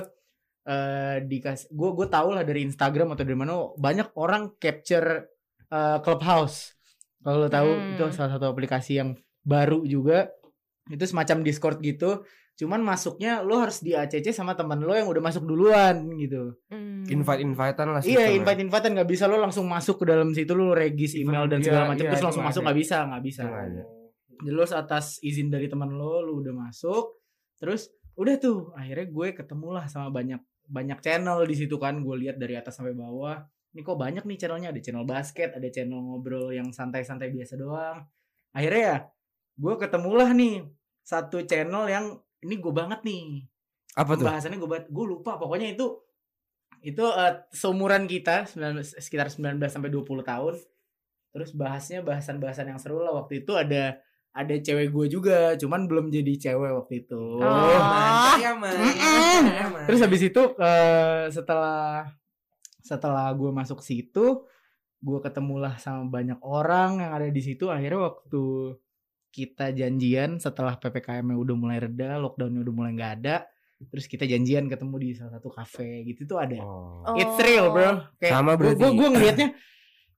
eh 0.62 1.16
dikasih 1.22 1.68
gue 1.70 1.90
gue 1.94 2.06
tau 2.06 2.30
lah 2.30 2.44
dari 2.44 2.62
Instagram 2.62 3.12
atau 3.12 3.24
dari 3.24 3.34
mana 3.34 3.52
banyak 3.74 4.12
orang 4.14 4.54
capture 4.56 5.26
eh, 5.66 5.98
Clubhouse. 6.00 6.76
Kalau 7.20 7.36
lo 7.38 7.48
tahu 7.48 7.68
Hmm. 7.68 7.92
itu 7.94 8.04
salah 8.10 8.32
satu 8.32 8.46
aplikasi 8.46 8.96
yang 8.96 9.12
baru 9.40 9.84
juga. 9.84 10.28
Itu 10.86 11.02
semacam 11.02 11.42
Discord 11.42 11.78
gitu. 11.80 12.24
Cuman 12.56 12.80
masuknya 12.80 13.40
lo 13.40 13.56
harus 13.56 13.80
di 13.80 13.92
ACC 13.92 14.30
sama 14.30 14.52
teman 14.52 14.78
lo 14.78 14.92
yang 14.92 15.08
udah 15.08 15.22
masuk 15.22 15.44
duluan 15.44 15.96
gitu. 16.16 16.56
Hmm. 16.68 17.04
invite 17.08 17.40
invitean 17.40 17.88
lah 17.88 18.00
Iya 18.00 18.30
invite 18.30 18.60
invitean 18.60 18.92
nggak 18.94 19.08
bisa 19.08 19.24
lo 19.24 19.36
langsung 19.36 19.64
masuk 19.64 19.96
ke 19.98 20.04
dalam 20.06 20.30
situ 20.30 20.52
lo 20.52 20.70
regis 20.70 21.16
email 21.16 21.48
dan 21.48 21.58
segala 21.60 21.88
macam 21.88 22.04
iya, 22.04 22.10
terus 22.12 22.20
itu 22.20 22.26
langsung 22.28 22.44
masuk. 22.44 22.60
nggak 22.62 22.78
bisa 22.78 22.96
nggak 23.02 23.22
bisa. 23.24 23.42
Lo 24.48 24.64
atas 24.64 25.20
izin 25.20 25.52
dari 25.52 25.68
teman 25.68 25.92
lo 25.92 26.24
lo 26.24 26.40
udah 26.40 26.54
masuk 26.56 27.20
terus 27.60 27.92
udah 28.16 28.34
tuh 28.40 28.72
akhirnya 28.72 29.06
gue 29.12 29.28
ketemulah 29.36 29.84
sama 29.88 30.08
banyak 30.08 30.40
banyak 30.70 30.98
channel 31.02 31.42
di 31.44 31.56
situ 31.58 31.76
kan 31.76 32.00
gue 32.00 32.16
lihat 32.26 32.38
dari 32.38 32.54
atas 32.54 32.78
sampai 32.78 32.94
bawah. 32.94 33.42
Ini 33.70 33.86
kok 33.86 33.98
banyak 33.98 34.24
nih 34.26 34.38
channelnya 34.38 34.68
ada 34.74 34.80
channel 34.82 35.06
basket 35.06 35.54
ada 35.54 35.68
channel 35.70 35.98
ngobrol 36.02 36.54
yang 36.54 36.70
santai-santai 36.70 37.30
biasa 37.34 37.58
doang. 37.58 38.06
Akhirnya 38.54 38.82
ya 38.82 38.96
gue 39.60 39.74
ketemulah 39.76 40.30
nih 40.32 40.64
satu 41.02 41.42
channel 41.44 41.90
yang 41.90 42.06
ini 42.46 42.54
gue 42.56 42.72
banget 42.72 43.02
nih. 43.02 43.44
Apa 43.98 44.14
tuh? 44.14 44.24
Pembahasannya 44.24 44.58
gue 44.62 44.70
banget 44.70 44.86
gue 44.88 45.04
lupa 45.04 45.36
pokoknya 45.36 45.74
itu 45.74 45.86
itu 46.80 47.04
eh, 47.04 47.34
seumuran 47.52 48.08
kita 48.08 48.48
19 48.48 48.80
sekitar 49.04 49.28
19 49.28 49.60
sampai 49.68 49.90
20 49.92 50.06
tahun. 50.24 50.54
Terus 51.30 51.50
bahasnya 51.54 52.02
bahasan-bahasan 52.02 52.74
yang 52.74 52.80
seru 52.80 53.02
lah 53.02 53.14
waktu 53.14 53.44
itu 53.46 53.54
ada 53.54 54.02
ada 54.32 54.54
cewek 54.54 54.88
gue 54.88 55.06
juga 55.10 55.38
cuman 55.54 55.84
belum 55.84 56.06
jadi 56.08 56.32
cewek 56.40 56.70
waktu 56.72 56.94
itu 57.00 57.22
Oh. 57.36 57.50
Percaya 58.30 58.54
man. 58.54 58.72
Mm-mm. 58.72 59.40
Percaya, 59.42 59.66
man. 59.68 59.84
terus 59.84 60.00
habis 60.00 60.22
itu 60.22 60.42
eh, 60.56 61.22
setelah 61.28 62.06
setelah 62.80 63.26
gue 63.30 63.50
masuk 63.50 63.80
situ 63.80 64.46
gue 64.98 65.18
ketemulah 65.20 65.74
sama 65.76 66.06
banyak 66.06 66.38
orang 66.40 67.00
yang 67.00 67.12
ada 67.12 67.26
di 67.26 67.40
situ 67.40 67.66
akhirnya 67.66 68.06
waktu 68.06 68.76
kita 69.30 69.70
janjian 69.70 70.36
setelah 70.36 70.74
ppkm 70.74 71.32
udah 71.32 71.54
mulai 71.54 71.78
reda 71.78 72.18
lockdownnya 72.18 72.60
udah 72.60 72.74
mulai 72.74 72.92
nggak 72.92 73.12
ada 73.18 73.36
terus 73.82 74.04
kita 74.04 74.24
janjian 74.24 74.66
ketemu 74.66 74.94
di 74.98 75.08
salah 75.14 75.32
satu 75.34 75.48
kafe 75.48 76.04
gitu 76.04 76.26
tuh 76.26 76.36
ada 76.36 76.60
Oh. 76.60 77.00
Oh. 77.02 77.16
It's 77.16 77.38
real 77.38 77.70
bro 77.70 78.04
kayak 78.16 78.30
Sama 78.30 78.52
gue 78.54 78.74
berarti. 78.74 78.92
gue 78.92 79.08
ngelihatnya 79.08 79.48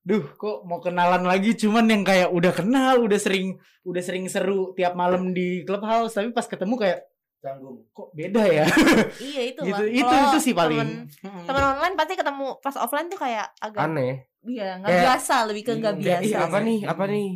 duh 0.03 0.25
kok 0.33 0.63
mau 0.63 0.79
kenalan 0.79 1.23
lagi 1.23 1.55
cuman 1.55 1.87
yang 1.87 2.03
kayak 2.03 2.29
udah 2.29 2.51
kenal 2.51 2.99
udah 3.01 3.17
sering 3.17 3.55
udah 3.83 4.01
sering 4.01 4.27
seru 4.27 4.73
tiap 4.73 4.93
malam 4.93 5.31
di 5.31 5.63
clubhouse 5.63 6.13
tapi 6.13 6.31
pas 6.31 6.45
ketemu 6.45 6.75
kayak 6.77 6.99
Canggung. 7.39 7.83
kok 7.89 8.11
beda 8.13 8.43
ya 8.45 8.63
Iya 9.25 9.43
itu 9.49 9.61
gitu 9.61 9.83
lah. 9.83 9.91
itu 9.93 10.15
itu 10.25 10.39
sih 10.41 10.55
paling. 10.55 11.11
Temen 11.19 11.65
online 11.65 11.95
pasti 11.95 12.15
ketemu 12.15 12.55
pas 12.59 12.75
offline 12.77 13.07
tuh 13.07 13.19
kayak 13.19 13.51
agak 13.59 13.83
aneh 13.85 14.27
Iya, 14.43 14.79
nggak 14.79 14.87
Kayak- 14.89 15.05
biasa, 15.07 15.35
lebih 15.45 15.63
ke 15.63 15.73
nggak 15.73 15.95
Bingung, 15.97 16.07
biasa. 16.09 16.23
Ih, 16.25 16.35
apa 16.41 16.59
nih 16.61 16.79
apa 16.83 17.05
nih 17.09 17.29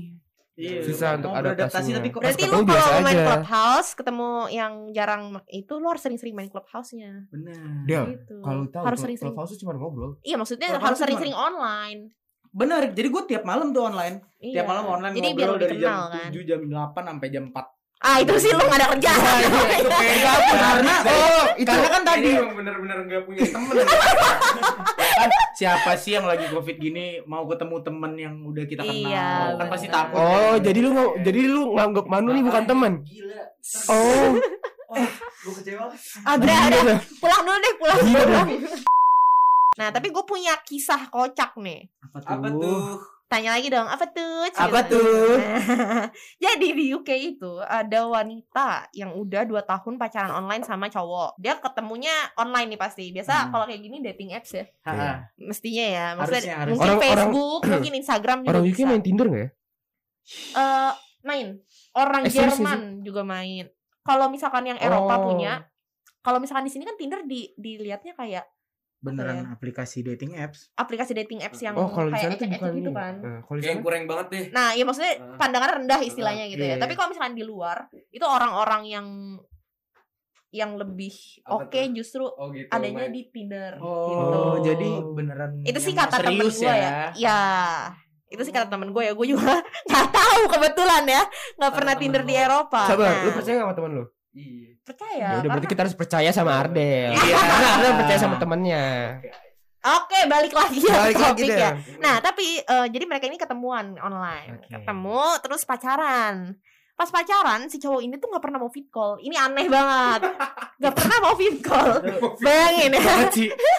Iya, 0.57 0.81
Susah 0.81 1.11
untuk 1.15 1.29
mau 1.29 1.37
beradaptasi 1.37 1.63
adaptasinya. 1.69 1.97
tapi 1.97 2.09
kok 2.09 2.21
Berarti 2.23 2.39
ketemu 2.41 2.57
lu 2.57 2.65
kalau 2.67 2.97
main 2.97 3.13
aja. 3.13 3.25
clubhouse 3.29 3.91
ketemu 3.93 4.29
yang 4.49 4.73
jarang 4.91 5.23
itu 5.49 5.73
lu 5.75 5.87
harus 5.87 6.01
sering-sering 6.01 6.33
main 6.33 6.49
clubhouse-nya. 6.49 7.13
benar. 7.29 8.07
Gitu. 8.09 8.37
kalau 8.41 8.63
tahu 8.67 8.83
harus 8.83 8.99
sering-sering. 8.99 9.31
Clubhouse 9.33 9.55
cuma 9.57 9.73
ngobrol 9.73 10.11
Iya, 10.21 10.35
maksudnya 10.35 10.67
Clubhouse 10.71 10.87
harus 10.89 10.99
sering-sering 10.99 11.37
online. 11.37 12.01
Benar, 12.57 12.83
jadi 12.97 13.09
gue 13.13 13.23
tiap 13.29 13.45
malam 13.45 13.69
tuh 13.77 13.85
online. 13.85 14.25
Iya. 14.41 14.65
Tiap 14.65 14.67
malam 14.73 14.85
online 14.89 15.13
Jadi 15.13 15.29
ngobrol 15.37 15.57
dari 15.61 15.77
kenal 15.77 16.09
jam 16.09 16.17
kan. 16.17 16.29
7, 16.33 16.49
jam 16.49 16.61
8 16.65 17.11
sampai 17.13 17.29
jam 17.29 17.45
4. 17.53 17.77
Ah, 17.97 18.17
itu 18.21 18.35
sih 18.37 18.53
lu 18.53 18.61
gak 18.65 18.77
ada 18.81 18.87
kerjaan. 18.93 19.41
itu 19.41 19.89
beda 20.05 20.33
karena 20.37 20.95
oh, 21.01 21.45
karena 21.65 21.89
kan 21.89 22.03
tadi 22.05 22.29
Ini 22.29 22.41
emang 22.45 22.57
bener-bener 22.61 22.97
gak 23.09 23.23
punya 23.25 23.41
temen. 23.49 23.75
kan 25.21 25.31
siapa 25.57 25.91
sih 25.97 26.13
yang 26.13 26.29
lagi 26.29 26.45
Covid 26.53 26.77
gini 26.77 27.25
mau 27.25 27.49
ketemu 27.49 27.77
temen 27.81 28.13
yang 28.21 28.35
udah 28.45 28.65
kita 28.69 28.85
kenal. 28.85 29.01
Iya, 29.01 29.29
kan 29.57 29.67
pasti 29.73 29.89
benar. 29.89 29.97
takut. 30.05 30.17
oh 30.21 30.29
kan. 30.29 30.57
jadi 30.61 30.79
lu 30.85 30.91
mau 30.93 31.09
jadi 31.25 31.41
lu 31.49 31.63
nganggap 31.73 32.07
Manu 32.09 32.31
nih 32.37 32.45
bukan 32.45 32.65
teman 32.69 32.93
Gila. 33.01 33.43
oh 33.89 34.31
Gue 35.47 35.53
kecewa. 35.63 35.87
Udah, 36.25 36.61
udah. 36.71 36.99
Pulang 37.23 37.43
dulu 37.47 37.59
deh, 37.59 37.75
pulang 37.79 37.99
Iya, 38.03 38.23
dulu. 38.23 38.41
Nah, 39.77 39.89
tapi 39.91 40.09
gue 40.09 40.25
punya 40.25 40.57
kisah 40.63 41.07
kocak 41.07 41.57
nih. 41.57 41.89
Apa 42.07 42.49
tuh? 42.51 42.97
Tanya 43.27 43.59
lagi 43.59 43.67
dong, 43.67 43.85
apa 43.85 44.07
tuh? 44.07 44.47
Apa 44.47 44.87
Cerita. 44.87 44.87
tuh? 44.87 45.35
Jadi 46.47 46.69
di 46.73 46.95
UK 46.95 47.11
itu 47.35 47.59
ada 47.59 48.07
wanita 48.07 48.87
yang 48.93 49.13
udah 49.13 49.43
2 49.43 49.67
tahun 49.67 49.99
pacaran 49.99 50.31
online 50.31 50.63
sama 50.63 50.87
cowok. 50.87 51.35
Dia 51.37 51.59
ketemunya 51.59 52.15
online 52.37 52.71
nih 52.71 52.81
pasti. 52.81 53.11
Biasa 53.11 53.33
Hmm. 53.37 53.51
kalau 53.51 53.65
kayak 53.67 53.83
gini 53.83 53.99
dating 54.01 54.31
apps 54.31 54.55
ya. 54.55 54.65
Ha-ha. 54.87 55.27
Mestinya 55.37 55.85
ya. 55.85 56.07
Maksudnya 56.15 56.39
Harusnya, 56.39 56.55
harusnya. 56.55 56.71
mungkin 56.71 56.87
Orang- 56.87 56.95
orang- 56.95 57.03
Facebook, 57.03 57.61
mungkin 57.75 57.93
Instagram 57.97 58.39
juga 58.39 58.51
orang 58.53 58.63
UK 58.65 58.71
bisa. 58.73 58.87
main 58.87 59.03
Tinder 59.03 59.27
gak 59.27 59.41
ya 59.41 59.49
Eh, 60.57 60.93
main. 61.23 61.47
Orang 61.93 62.23
Eh, 62.23 62.31
serius 62.31 62.57
Jerman 62.57 62.81
juga 63.03 63.23
main. 63.23 63.65
Kalau 64.03 64.27
misalkan 64.27 64.65
yang 64.67 64.79
Eropa 64.79 65.15
Oh. 65.17 65.23
punya, 65.31 65.67
kalau 66.21 66.39
misalkan 66.39 66.63
di 66.63 66.71
sini 66.71 66.83
kan 66.83 66.95
Tinder 66.95 67.23
di 67.23 67.51
dilihatnya 67.55 68.15
kayak 68.15 68.47
Beneran 69.09 69.37
aplikasi 69.49 70.03
dating 70.03 70.35
apps. 70.35 70.69
aplikasi 70.75 71.13
dating 71.13 71.41
apps 71.41 71.59
yang 71.59 71.73
oh 71.73 71.87
kalau 71.87 72.11
kayak 72.11 72.35
tuh 72.35 72.43
ecek-ecek 72.43 72.59
bukan 72.59 72.73
gitu 72.75 72.91
kan. 72.93 73.15
Eh, 73.19 73.39
kalau 73.41 73.59
sana 73.61 73.81
kurang 73.81 74.03
banget 74.05 74.27
deh. 74.29 74.45
Nah, 74.51 74.69
ya 74.73 74.83
maksudnya 74.83 75.13
pandangan 75.37 75.71
rendah 75.77 76.01
istilahnya 76.01 76.45
gitu 76.49 76.61
ya. 76.61 76.69
iya. 76.69 76.77
Tapi 76.77 76.93
kalau 76.93 77.09
misalkan 77.11 77.33
di 77.33 77.43
luar, 77.43 77.77
itu 78.09 78.23
orang-orang 78.23 78.83
yang 78.85 79.07
yang 80.51 80.75
lebih 80.75 81.13
oke 81.45 81.69
tuh? 81.69 81.93
justru 81.93 82.25
Oh 82.25 82.49
gitu. 82.49 82.71
adanya 82.71 83.05
main. 83.05 83.13
di 83.13 83.29
Tinder 83.29 83.77
Oh, 83.77 84.09
gitu. 84.57 84.73
jadi 84.73 84.89
beneran 85.13 85.51
itu 85.63 85.79
sih 85.79 85.93
yang 85.93 86.07
kata 86.07 86.17
temen 86.23 86.39
gue 86.41 86.65
ya. 86.65 87.13
Ya, 87.13 87.41
itu 88.27 88.41
sih 88.41 88.55
kata 88.55 88.67
temen 88.67 88.89
gue 88.91 89.03
ya. 89.05 89.13
Gue 89.13 89.27
juga 89.29 89.61
nggak 89.91 90.07
tahu 90.09 90.43
kebetulan 90.49 91.05
ya, 91.05 91.23
nggak 91.57 91.73
pernah 91.73 91.93
temen 91.93 92.03
Tinder 92.03 92.23
lo. 92.23 92.27
di 92.27 92.35
Eropa. 92.35 92.81
Sabar, 92.89 93.05
Nah, 93.07 93.23
lu 93.23 93.31
percaya 93.33 93.55
gak 93.55 93.65
sama 93.65 93.75
teman 93.75 93.91
lu? 93.93 94.05
Iya. 94.37 94.77
percaya? 94.85 95.17
Ya 95.17 95.39
udah 95.41 95.51
berarti 95.51 95.67
kita 95.67 95.83
harus 95.83 95.97
percaya 95.97 96.31
sama 96.31 96.53
Ardel. 96.61 97.17
Iya. 97.17 97.37
Karena 97.41 97.67
Ardel 97.81 97.93
percaya 97.97 98.19
sama 98.21 98.37
temennya. 98.37 98.85
Oke, 99.87 100.19
balik 100.27 100.51
lagi 100.51 100.83
ya 100.83 100.99
Balik 100.99 101.15
lagi 101.15 101.43
topik 101.47 101.49
deh. 101.49 101.59
ya. 101.63 101.71
Nah, 102.03 102.19
tapi 102.19 102.59
eh, 102.59 102.87
jadi 102.91 103.05
mereka 103.07 103.31
ini 103.31 103.39
ketemuan 103.39 103.95
online. 103.97 104.61
Oke. 104.61 104.69
Ketemu 104.77 105.23
terus 105.41 105.63
pacaran. 105.63 106.59
Pas 106.97 107.13
pacaran 107.13 107.69
si 107.69 107.77
cowok 107.77 108.01
ini 108.01 108.17
tuh 108.17 108.33
nggak 108.33 108.41
pernah 108.41 108.59
mau 108.59 108.73
fit 108.73 108.89
call. 108.89 109.21
Ini 109.21 109.37
aneh 109.37 109.69
banget. 109.69 110.21
Gak 110.77 110.93
pernah 110.93 111.19
mau 111.25 111.35
fit 111.37 111.57
call. 111.65 112.05
Bayangin 112.37 112.93
ya. 112.93 113.33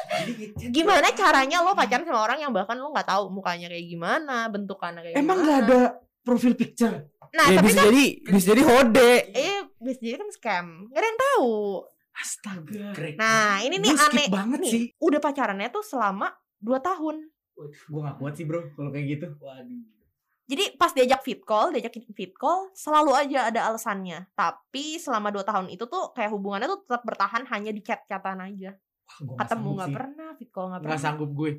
Gimana 0.73 1.13
caranya 1.13 1.61
lo 1.61 1.77
pacaran 1.77 2.05
sama 2.05 2.25
orang 2.25 2.41
yang 2.41 2.49
bahkan 2.49 2.73
lo 2.73 2.89
nggak 2.89 3.05
tahu 3.05 3.29
mukanya 3.29 3.69
kayak 3.69 3.85
gimana, 3.85 4.49
bentukannya 4.49 5.01
kayak 5.01 5.15
Emang 5.17 5.37
gimana. 5.37 5.45
nggak 5.45 5.59
ada 5.61 5.81
profil 6.27 6.53
picture? 6.59 7.07
Nah, 7.31 7.45
ya 7.47 7.59
tapi 7.59 7.67
bisa 7.71 7.79
kan 7.79 7.85
jadi 7.87 8.03
bisa 8.27 8.45
jadi 8.51 8.63
hode. 8.67 9.11
eh 9.31 9.59
bisa 9.79 9.99
jadi 10.03 10.15
kan 10.19 10.29
scam. 10.35 10.67
Gak 10.91 10.99
ada 10.99 11.07
yang 11.07 11.19
tahu. 11.19 11.51
Astaga. 12.17 12.87
Nah, 13.15 13.61
ini 13.61 13.75
nih 13.77 13.91
Gua 13.93 14.03
skip 14.03 14.17
aneh 14.17 14.27
banget 14.27 14.59
nih. 14.65 14.71
sih. 14.71 14.83
Udah 14.97 15.19
pacarannya 15.21 15.69
tuh 15.69 15.85
selama 15.85 16.27
2 16.59 16.75
tahun. 16.81 17.15
Gue 17.87 18.01
gak 18.01 18.17
kuat 18.17 18.33
sih 18.35 18.43
bro 18.43 18.67
kalau 18.73 18.89
kayak 18.89 19.05
gitu. 19.07 19.27
Waduh. 19.39 19.83
Jadi 20.47 20.79
pas 20.79 20.95
diajak 20.95 21.21
fit 21.27 21.43
call, 21.43 21.75
diajakin 21.75 22.07
fit 22.15 22.31
call, 22.31 22.71
selalu 22.71 23.11
aja 23.11 23.51
ada 23.51 23.67
alasannya. 23.67 24.31
Tapi 24.31 24.95
selama 24.95 25.27
2 25.29 25.43
tahun 25.43 25.67
itu 25.67 25.83
tuh 25.85 26.15
kayak 26.15 26.31
hubungannya 26.31 26.71
tuh 26.71 26.87
tetap 26.87 27.03
bertahan 27.03 27.43
hanya 27.51 27.75
di 27.75 27.83
chat-chatan 27.83 28.39
aja. 28.39 28.71
Wah, 28.71 29.17
gua 29.19 29.35
nggak 29.35 29.39
Ketemu 29.43 29.69
nggak 29.75 29.91
pernah, 29.93 30.29
fit 30.39 30.49
call 30.49 30.67
nggak 30.71 30.81
pernah. 30.87 30.97
sanggup 30.97 31.31
gue. 31.35 31.51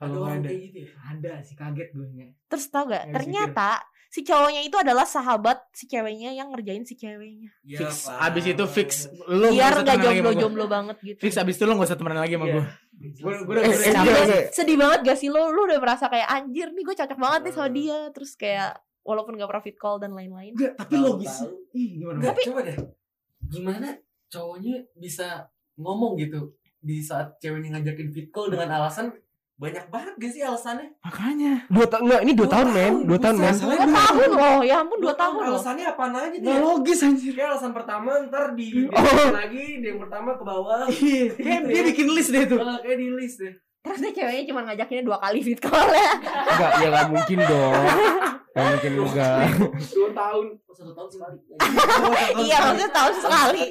Ada 0.00 0.08
Kalau 0.08 0.20
orang 0.24 0.40
ada. 0.40 0.48
kayak 0.48 0.60
gitu 0.64 0.78
ya? 0.80 0.90
Ada 1.06 1.32
sih 1.40 1.54
kaget 1.54 1.88
gue 1.90 2.06
nggak. 2.08 2.30
Terus 2.48 2.64
tau 2.66 2.84
gak? 2.84 3.02
Habis 3.02 3.14
Ternyata 3.14 3.68
si 4.08 4.20
cowoknya 4.20 4.62
itu 4.62 4.74
adalah 4.74 5.04
sahabat 5.04 5.58
si 5.70 5.84
ceweknya 5.84 6.32
yang 6.32 6.48
ngerjain 6.48 6.82
si 6.82 6.94
ceweknya. 6.94 7.52
Ya, 7.62 7.78
Fix. 7.78 8.08
Pak. 8.08 8.16
Abis 8.26 8.44
itu 8.48 8.64
fix. 8.66 8.90
Lo 9.24 9.52
Biar 9.52 9.70
usah 9.70 9.84
nggak 9.84 9.94
temenan 9.94 10.00
lagi 10.00 10.00
sama 10.00 10.00
gua. 10.00 10.16
jomblo-jomblo 10.34 10.66
banget 10.66 10.96
gitu. 11.04 11.18
Fix 11.20 11.32
abis 11.36 11.54
itu 11.54 11.64
lo 11.64 11.72
gak 11.74 11.86
usah 11.86 11.98
temenan 12.00 12.18
lagi 12.18 12.34
sama 12.34 12.46
Iya. 12.46 12.54
gue. 12.54 12.64
Gue 13.14 13.32
gue 13.38 13.54
udah 13.54 13.62
Eh, 13.62 13.70
gue 13.70 13.84
iya, 13.86 14.20
iya. 14.26 14.40
Sedih 14.50 14.76
banget 14.76 15.00
gak 15.04 15.18
sih 15.18 15.28
lo? 15.28 15.42
Lu 15.48 15.60
udah 15.62 15.78
merasa 15.78 16.04
kayak 16.06 16.28
anjir 16.28 16.68
nih 16.68 16.82
gue 16.82 16.94
cocok 16.96 17.18
banget 17.18 17.40
nih 17.42 17.52
sama 17.52 17.66
Hmm. 17.66 17.76
dia. 17.76 17.98
Terus 18.10 18.32
kayak 18.34 18.70
walaupun 19.00 19.32
gak 19.34 19.46
pernah 19.46 19.62
fit 19.62 19.76
call 19.76 19.96
dan 19.96 20.10
lain-lain. 20.10 20.52
Enggak, 20.52 20.72
tapi 20.76 20.94
logis. 20.96 21.34
Ih, 21.70 21.88
gimana? 21.98 22.16
Enggak, 22.18 22.34
coba 22.42 22.60
deh. 22.62 22.76
Gimana 23.42 23.88
cowoknya 24.26 24.74
bisa 24.94 25.28
ngomong 25.76 26.16
gitu 26.16 26.54
di 26.78 26.98
saat 26.98 27.36
ceweknya 27.36 27.76
ngajakin 27.76 28.08
fit 28.08 28.28
call 28.28 28.48
dengan 28.48 28.72
alasan 28.72 29.12
banyak 29.60 29.86
banget 29.86 30.14
gak 30.16 30.32
sih 30.32 30.40
alasannya? 30.40 30.88
Makanya. 31.04 31.52
Dua 31.68 31.84
tahun 31.84 32.02
enggak 32.08 32.20
ini 32.24 32.32
dua, 32.32 32.40
Dua 32.40 32.48
tahun 32.50 32.66
men, 32.66 32.80
tahun, 32.80 32.96
dua 33.04 33.18
tahun 33.20 33.36
men. 33.36 33.54
Dua 33.54 33.76
tahun 33.92 34.30
loh, 34.32 34.58
ya 34.64 34.74
ampun 34.80 34.98
dua 34.98 35.14
tahun 35.14 35.34
loh. 35.36 35.52
Alasannya 35.52 35.84
apaan 35.86 36.12
aja 36.16 36.26
Nggak 36.32 36.40
dia? 36.40 36.64
logis 36.64 36.98
anjir. 37.02 37.32
Kayak 37.36 37.48
alasan 37.52 37.72
pertama 37.72 38.10
ntar 38.24 38.44
di, 38.56 38.66
di 38.72 38.82
Oh. 38.88 39.28
lagi, 39.30 39.64
di 39.78 39.86
yang 39.86 40.00
pertama 40.00 40.30
ke 40.32 40.42
bawah. 40.42 40.88
Iya, 40.88 41.24
kayak 41.36 41.60
Gitu 41.60 41.68
dia 41.68 41.76
ya. 41.76 41.84
bikin 41.92 42.06
list 42.08 42.30
deh 42.30 42.44
tuh. 42.48 42.58
Kayak 42.58 42.96
di 42.96 43.08
list 43.12 43.36
deh. 43.38 43.54
Terus 43.80 43.98
deh 44.04 44.12
ceweknya 44.12 44.44
cuma 44.44 44.60
ngajakinnya 44.68 45.04
dua 45.08 45.16
kali 45.16 45.40
fit 45.40 45.56
call 45.56 45.88
ya. 45.88 46.12
Enggak, 46.20 46.70
ya 46.84 46.88
enggak 46.92 47.06
mungkin 47.08 47.38
dong. 47.48 47.84
Ya, 48.50 48.60
mungkin 48.76 48.92
enggak. 49.08 49.40
Dua 49.88 50.10
tahun, 50.12 50.46
oh, 50.52 50.74
satu 50.76 50.92
tahun 50.92 51.08
sekali. 51.08 51.36
Iya, 52.44 52.56
maksudnya 52.60 52.90
tahun 52.92 53.14
sekali. 53.16 53.64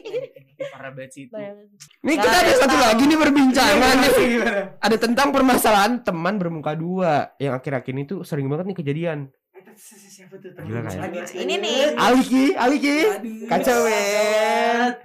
Parah 0.74 0.92
banget 0.98 1.12
sih 1.14 1.22
itu. 1.30 1.34
Bayangin. 1.38 1.68
Nih 2.02 2.16
Gak 2.18 2.24
kita 2.26 2.38
ada 2.42 2.54
satu 2.58 2.78
lagi 2.82 3.04
nih 3.06 3.18
perbincangan 3.22 3.96
nih. 4.02 4.12
Gimana? 4.18 4.62
Ada 4.82 4.98
tentang 4.98 5.28
permasalahan 5.30 5.94
teman 6.02 6.36
bermuka 6.42 6.74
dua 6.74 7.30
yang 7.38 7.54
akhir-akhir 7.54 7.94
ini 7.94 8.04
tuh 8.10 8.26
sering 8.26 8.50
banget 8.50 8.66
nih 8.74 8.78
kejadian. 8.82 9.20
Siapa 9.78 10.42
tuh? 10.42 10.58
Gila 10.58 10.90
kan? 10.90 11.14
Ini 11.38 11.54
nih. 11.62 11.80
Aliki, 11.94 12.58
Aliki. 12.58 12.98
Kacau 13.46 13.86
men. 13.86 14.98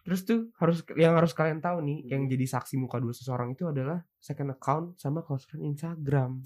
Terus 0.00 0.20
tuh 0.24 0.40
harus 0.56 0.80
yang 0.94 1.14
harus 1.14 1.30
kalian 1.30 1.60
tahu 1.60 1.80
nih, 1.80 2.08
yang 2.08 2.24
jadi 2.24 2.46
saksi 2.48 2.76
muka 2.76 2.96
dua 2.96 3.12
seseorang 3.12 3.52
itu 3.52 3.68
adalah 3.68 4.00
second 4.16 4.50
account 4.50 4.96
sama 4.96 5.20
close 5.20 5.44
friend 5.44 5.68
Instagram. 5.68 6.40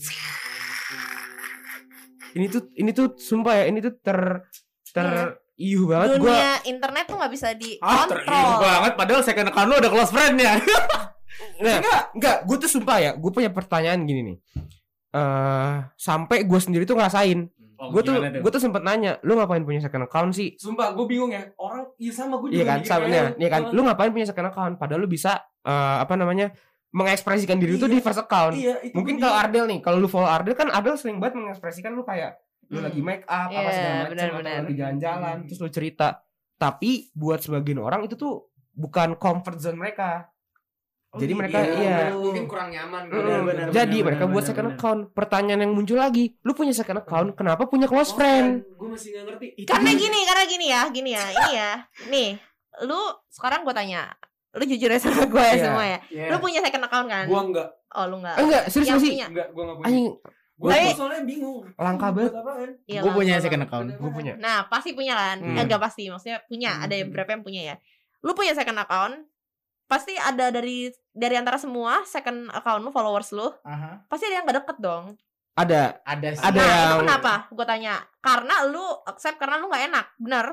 Ini 2.34 2.46
tuh 2.50 2.62
ini 2.74 2.90
tuh 2.90 3.14
sumpah 3.14 3.62
ya, 3.62 3.64
ini 3.70 3.78
tuh 3.78 3.94
ter 4.02 4.42
ter 4.90 5.38
iuh 5.54 5.86
banget 5.86 6.18
gua. 6.18 6.34
Dunia 6.34 6.52
internet 6.66 7.04
tuh 7.06 7.16
nggak 7.16 7.32
bisa 7.32 7.46
Ah, 7.50 7.54
dikontrol. 7.54 8.50
banget 8.58 8.92
padahal 8.98 9.22
second 9.22 9.48
account 9.48 9.68
lu 9.70 9.76
ada 9.78 9.90
close 9.90 10.10
friend 10.10 10.36
ya. 10.38 10.54
Nah, 11.54 11.82
enggak, 11.82 12.02
enggak, 12.14 12.36
gue 12.46 12.56
tuh 12.62 12.70
sumpah 12.70 12.98
ya, 12.98 13.10
gue 13.18 13.30
punya 13.30 13.50
pertanyaan 13.50 14.06
gini 14.06 14.22
nih. 14.22 14.36
Eh, 15.14 15.74
sampai 15.94 16.46
gue 16.46 16.60
sendiri 16.62 16.86
tuh 16.86 16.94
ngerasain. 16.94 17.46
Oh, 17.74 17.90
Gue 17.90 18.02
tuh 18.02 18.14
gue 18.18 18.50
tuh 18.50 18.62
sempet 18.62 18.80
nanya, 18.80 19.18
lu 19.20 19.34
ngapain 19.34 19.60
punya 19.60 19.78
second 19.78 20.06
account 20.06 20.30
sih? 20.30 20.54
Sumpah, 20.54 20.94
gue 20.94 21.06
bingung 21.06 21.28
ya. 21.28 21.50
Orang 21.54 21.90
iya 21.96 22.10
sama 22.10 22.38
gue 22.38 22.54
juga. 22.54 22.58
Iya 22.58 22.64
kan, 22.64 22.78
sama 22.82 23.04
lu. 23.04 23.14
iya 23.34 23.48
kan. 23.48 23.62
Lu 23.70 23.80
ngapain 23.82 24.10
punya 24.10 24.26
second 24.26 24.48
account? 24.48 24.74
Padahal 24.76 25.02
lu 25.02 25.08
bisa 25.08 25.32
eh, 25.60 25.96
apa 25.98 26.14
namanya? 26.14 26.54
mengekspresikan 26.94 27.58
diri 27.58 27.74
tuh 27.74 27.90
Iya. 27.90 27.98
di 27.98 27.98
first 27.98 28.22
account. 28.22 28.54
Iya, 28.54 28.78
itu 28.80 28.94
Mungkin 28.94 29.18
kalau. 29.18 29.34
Ardel 29.34 29.64
nih, 29.66 29.78
kalau 29.82 29.98
lu 29.98 30.06
follow 30.06 30.30
Ardel 30.30 30.54
kan 30.54 30.70
Ardel 30.70 30.94
sering 30.94 31.18
banget 31.18 31.42
mengekspresikan 31.42 31.90
lu 31.90 32.06
kayak 32.06 32.38
lu 32.70 32.78
Hmm. 32.78 32.86
lagi 32.86 33.00
make 33.02 33.26
up 33.26 33.50
apa 33.50 33.60
Iya, 33.60 33.70
segala 33.74 33.94
macam 33.98 34.14
atau 34.30 34.62
lagi 34.62 34.74
jalan-jalan 34.78 35.34
Hmm. 35.42 35.46
terus 35.50 35.58
lu 35.58 35.68
cerita. 35.68 36.08
Tapi 36.54 37.10
buat 37.10 37.42
sebagian 37.42 37.82
orang 37.82 38.06
itu 38.06 38.14
tuh 38.14 38.46
bukan 38.70 39.18
comfort 39.18 39.58
zone 39.58 39.74
mereka. 39.76 40.30
Oh, 41.14 41.20
Jadi 41.22 41.30
iya, 41.30 41.38
mereka 41.38 41.58
iya. 41.62 41.70
iya. 41.70 41.96
mungkin 42.10 42.44
kurang 42.44 42.68
nyaman. 42.68 43.02
Benar, 43.06 43.40
benar, 43.40 43.66
Jadi 43.70 43.96
benar, 43.96 44.06
mereka 44.10 44.24
benar, 44.24 44.34
buat 44.34 44.44
second 44.44 44.66
benar. 44.66 44.76
account. 44.76 45.00
Pertanyaan 45.14 45.60
yang 45.62 45.72
muncul 45.72 45.94
lagi, 45.94 46.24
lu 46.42 46.52
punya 46.52 46.74
second 46.74 46.98
account, 46.98 47.28
kenapa 47.32 47.62
punya 47.64 47.86
close 47.86 48.10
friend? 48.10 48.66
Gue 48.74 48.88
masih 48.90 49.14
gak 49.14 49.24
ngerti. 49.30 49.46
Karena 49.62 49.90
gini, 49.94 50.18
karena 50.26 50.44
gini 50.44 50.66
ya, 50.66 50.82
gini 50.90 51.10
ya, 51.12 51.24
ini 51.30 51.50
ya. 51.54 51.70
Nih, 52.10 52.30
lu 52.82 52.98
sekarang 53.28 53.62
gue 53.62 53.70
tanya, 53.70 54.10
lu 54.52 54.64
jujur 54.64 54.90
ya 54.90 54.98
sama 54.98 55.22
gue 55.24 55.38
ya 55.40 55.54
Iya. 55.54 55.62
semua 55.62 55.84
ya. 55.86 55.98
Iya. 56.10 56.26
Lu 56.34 56.36
punya 56.38 56.58
second 56.58 56.84
account 56.84 57.06
kan? 57.06 57.24
Gue 57.30 57.40
enggak. 57.46 57.68
Oh, 57.94 58.04
lu 58.10 58.16
enggak. 58.18 58.34
Enggak, 58.36 58.62
serius 58.66 58.88
Yang 58.90 58.98
sih? 58.98 59.10
punya. 59.14 59.26
Enggak, 59.30 59.46
gue 59.50 59.62
enggak 59.62 59.76
punya. 59.78 59.86
Anjing, 59.86 60.08
Gue 60.54 60.70
soalnya 60.94 61.22
bingung. 61.22 61.66
Langka 61.74 62.08
banget. 62.10 62.30
Iya 62.86 63.02
Gue 63.02 63.10
punya 63.12 63.34
second 63.38 63.62
account. 63.66 63.88
gue 63.90 64.10
punya. 64.10 64.32
Nah, 64.34 64.66
pasti 64.66 64.94
punya 64.94 65.14
kan? 65.14 65.38
Hmm. 65.38 65.54
Eh, 65.54 65.62
enggak 65.62 65.78
pasti, 65.78 66.06
maksudnya 66.06 66.42
punya. 66.46 66.78
Ada 66.78 66.94
Hmm. 66.94 67.06
beberapa 67.06 67.30
yang 67.30 67.42
punya 67.42 67.62
ya. 67.70 67.76
Lu 68.22 68.34
punya 68.34 68.54
second 68.54 68.78
account, 68.78 69.14
pasti 69.84 70.16
ada 70.16 70.48
dari 70.48 70.88
dari 71.12 71.34
antara 71.36 71.60
semua 71.60 72.02
second 72.08 72.50
account 72.50 72.82
lu, 72.82 72.90
followers 72.90 73.30
lu, 73.30 73.46
Aha. 73.62 74.02
pasti 74.08 74.26
ada 74.26 74.34
yang 74.40 74.44
gak 74.48 74.58
deket 74.64 74.78
dong. 74.80 75.04
Ada 75.54 76.02
Ada 76.02 76.28
sih. 76.34 76.42
Ada 76.42 76.58
nah, 76.58 76.74
itu 76.74 76.94
kenapa? 77.06 77.34
Gue 77.54 77.62
tanya. 77.62 77.94
Karena 78.18 78.66
lu 78.66 78.82
accept 79.06 79.38
karena 79.38 79.62
lu 79.62 79.70
gak 79.70 79.86
enak, 79.86 80.06
bener? 80.18 80.46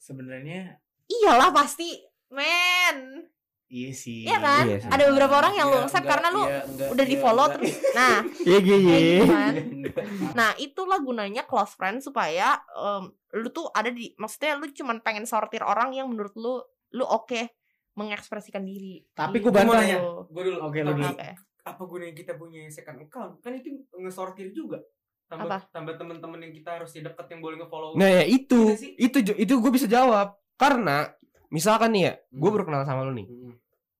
Sebenarnya 0.00 0.80
Iyalah 1.04 1.52
pasti, 1.52 2.00
men. 2.32 3.28
iya 3.68 3.90
sih. 3.92 4.24
Iya 4.24 4.38
kan? 4.40 4.64
Iya 4.64 4.78
sih. 4.80 4.88
Ada 4.88 5.02
beberapa 5.12 5.34
orang 5.36 5.52
yang 5.58 5.68
lu 5.68 5.76
Iya, 5.76 5.84
accept 5.84 6.00
enggak, 6.00 6.12
karena 6.16 6.28
lu 6.32 6.42
iya, 6.48 6.60
enggak, 6.64 6.88
udah 6.94 7.04
iya, 7.04 7.12
di 7.12 7.16
follow 7.20 7.44
enggak. 7.44 7.56
terus. 7.60 7.74
Nah, 7.92 8.16
Iya 8.48 8.58
iya 8.64 8.76
iya. 8.78 8.98
gitu 9.12 9.26
kan. 9.28 9.52
Nah, 10.38 10.50
itulah 10.56 10.98
gunanya 11.04 11.42
close 11.44 11.74
friend 11.76 12.00
supaya 12.00 12.56
em, 12.72 13.04
lu 13.36 13.48
tuh 13.52 13.68
ada 13.76 13.92
di 13.92 14.16
maksudnya 14.16 14.56
lu 14.56 14.70
cuman 14.72 15.04
pengen 15.04 15.28
sortir 15.28 15.60
orang 15.60 15.92
yang 15.92 16.08
menurut 16.08 16.32
lu 16.38 16.64
lu 16.94 17.04
oke 17.04 17.50
mengekspresikan 17.94 18.62
diri. 18.62 19.06
Tapi 19.10 19.38
Gitu. 19.38 19.46
gua 19.46 19.52
bantah 19.56 19.82
ya. 19.82 19.98
Gue 20.02 20.42
dulu. 20.44 20.58
Oke, 20.62 20.78
dulu. 20.80 21.00
Oke. 21.00 21.28
Apa 21.64 21.82
gunanya 21.82 22.12
kita 22.12 22.32
punya 22.34 22.68
second 22.68 23.00
account? 23.00 23.40
Kan 23.40 23.56
itu 23.56 23.70
ngesortir 23.94 24.50
juga. 24.50 24.82
Tambah 25.24 25.48
Apa? 25.48 25.58
tambah 25.72 25.96
teman-teman 25.96 26.36
yang 26.38 26.52
kita 26.52 26.76
harus 26.76 26.92
deket 26.92 27.26
yang 27.26 27.40
boleh 27.40 27.56
nge-follow. 27.56 27.96
Nah 27.96 28.10
ya 28.12 28.24
itu, 28.24 28.76
Iya 28.76 29.08
itu 29.08 29.18
itu 29.32 29.52
gue 29.56 29.72
bisa 29.72 29.88
jawab 29.88 30.36
karena 30.54 31.08
misalkan 31.48 31.90
nih 31.90 32.02
ya, 32.02 32.12
gue 32.28 32.44
Hmm. 32.44 32.54
baru 32.54 32.64
kenal 32.68 32.84
sama 32.84 33.02
lu 33.02 33.14
nih, 33.14 33.24
Mm-mm. 33.24 33.54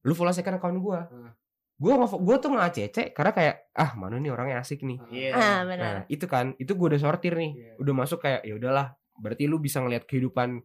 lu 0.05 0.13
follow 0.13 0.31
second 0.31 0.61
account 0.61 0.77
gue, 0.77 1.01
Hmm. 1.01 1.33
gue 1.75 1.93
gue 1.97 2.37
tuh 2.37 2.51
nge-ACC 2.53 2.97
karena 3.11 3.33
kayak 3.33 3.57
ah 3.73 3.97
mana 3.97 4.21
nih 4.21 4.31
orangnya 4.31 4.61
asik 4.61 4.85
nih. 4.85 5.01
Iya. 5.09 5.31
Ah, 5.33 5.61
benar. 5.65 5.81
Nah 5.81 6.03
itu 6.07 6.27
kan, 6.27 6.53
itu 6.61 6.71
gue 6.71 6.87
udah 6.93 7.01
sortir 7.01 7.33
nih, 7.33 7.53
Iya. 7.57 7.73
udah 7.81 7.95
masuk 7.97 8.21
kayak 8.21 8.45
ya 8.45 8.55
udahlah, 8.55 8.87
berarti 9.17 9.49
lu 9.49 9.57
bisa 9.57 9.81
ngeliat 9.81 10.05
kehidupan 10.05 10.61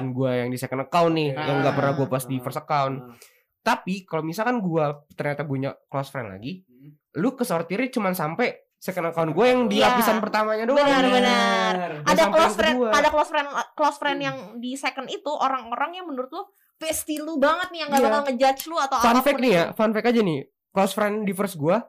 gue 0.00 0.30
yang 0.32 0.48
di 0.48 0.56
second 0.56 0.82
account 0.82 1.12
nih, 1.12 1.30
Oke. 1.30 1.42
yang 1.42 1.56
nggak 1.60 1.74
pernah 1.74 1.92
gue 1.92 2.06
post 2.06 2.26
di 2.26 2.36
Ah. 2.36 2.42
first 2.42 2.58
account. 2.58 2.94
Ah. 2.98 3.14
Tapi 3.62 3.94
kalau 4.02 4.22
misalkan 4.22 4.56
gue 4.58 4.84
ternyata 5.12 5.42
punya 5.42 5.70
close 5.86 6.08
friend 6.08 6.30
lagi, 6.30 6.62
Hmm. 6.62 6.96
lu 7.14 7.34
kesortirnya 7.34 7.90
cuma 7.90 8.08
sampai 8.10 8.48
second 8.74 9.06
account 9.06 9.30
gue 9.30 9.44
yang 9.44 9.60
di 9.66 9.76
Iya. 9.76 9.92
lapisan 9.92 10.16
pertamanya 10.18 10.64
doang. 10.64 10.80
Benar, 10.80 11.02
nih. 11.02 11.12
benar. 11.12 11.76
Ada 12.02 12.22
close 12.26 12.54
friend, 12.54 12.76
kedua. 12.78 12.90
ada 12.90 13.08
close 13.08 13.28
friend 13.28 13.48
close 13.74 13.98
friend 13.98 14.16
Hmm. 14.16 14.24
yang 14.24 14.36
di 14.56 14.72
second 14.72 15.06
itu 15.06 15.28
orang-orang 15.28 15.90
yang 15.94 16.06
menurut 16.06 16.30
lu 16.30 16.42
bestie 16.76 17.20
lu 17.20 17.36
banget 17.36 17.68
nih 17.70 17.78
yang 17.78 17.88
gak 17.90 18.00
Iya. 18.00 18.06
bakal 18.08 18.20
ngejudge 18.24 18.62
lu 18.66 18.76
atau 18.78 18.96
fun 18.98 19.20
fact 19.20 19.36
nih 19.38 19.52
ya, 19.52 19.64
itu. 19.66 19.76
fun 19.76 19.92
fact 19.92 20.08
aja 20.08 20.20
nih. 20.22 20.40
Close 20.70 20.94
friend 20.94 21.16
di 21.22 21.32
first 21.32 21.56
gua 21.56 21.84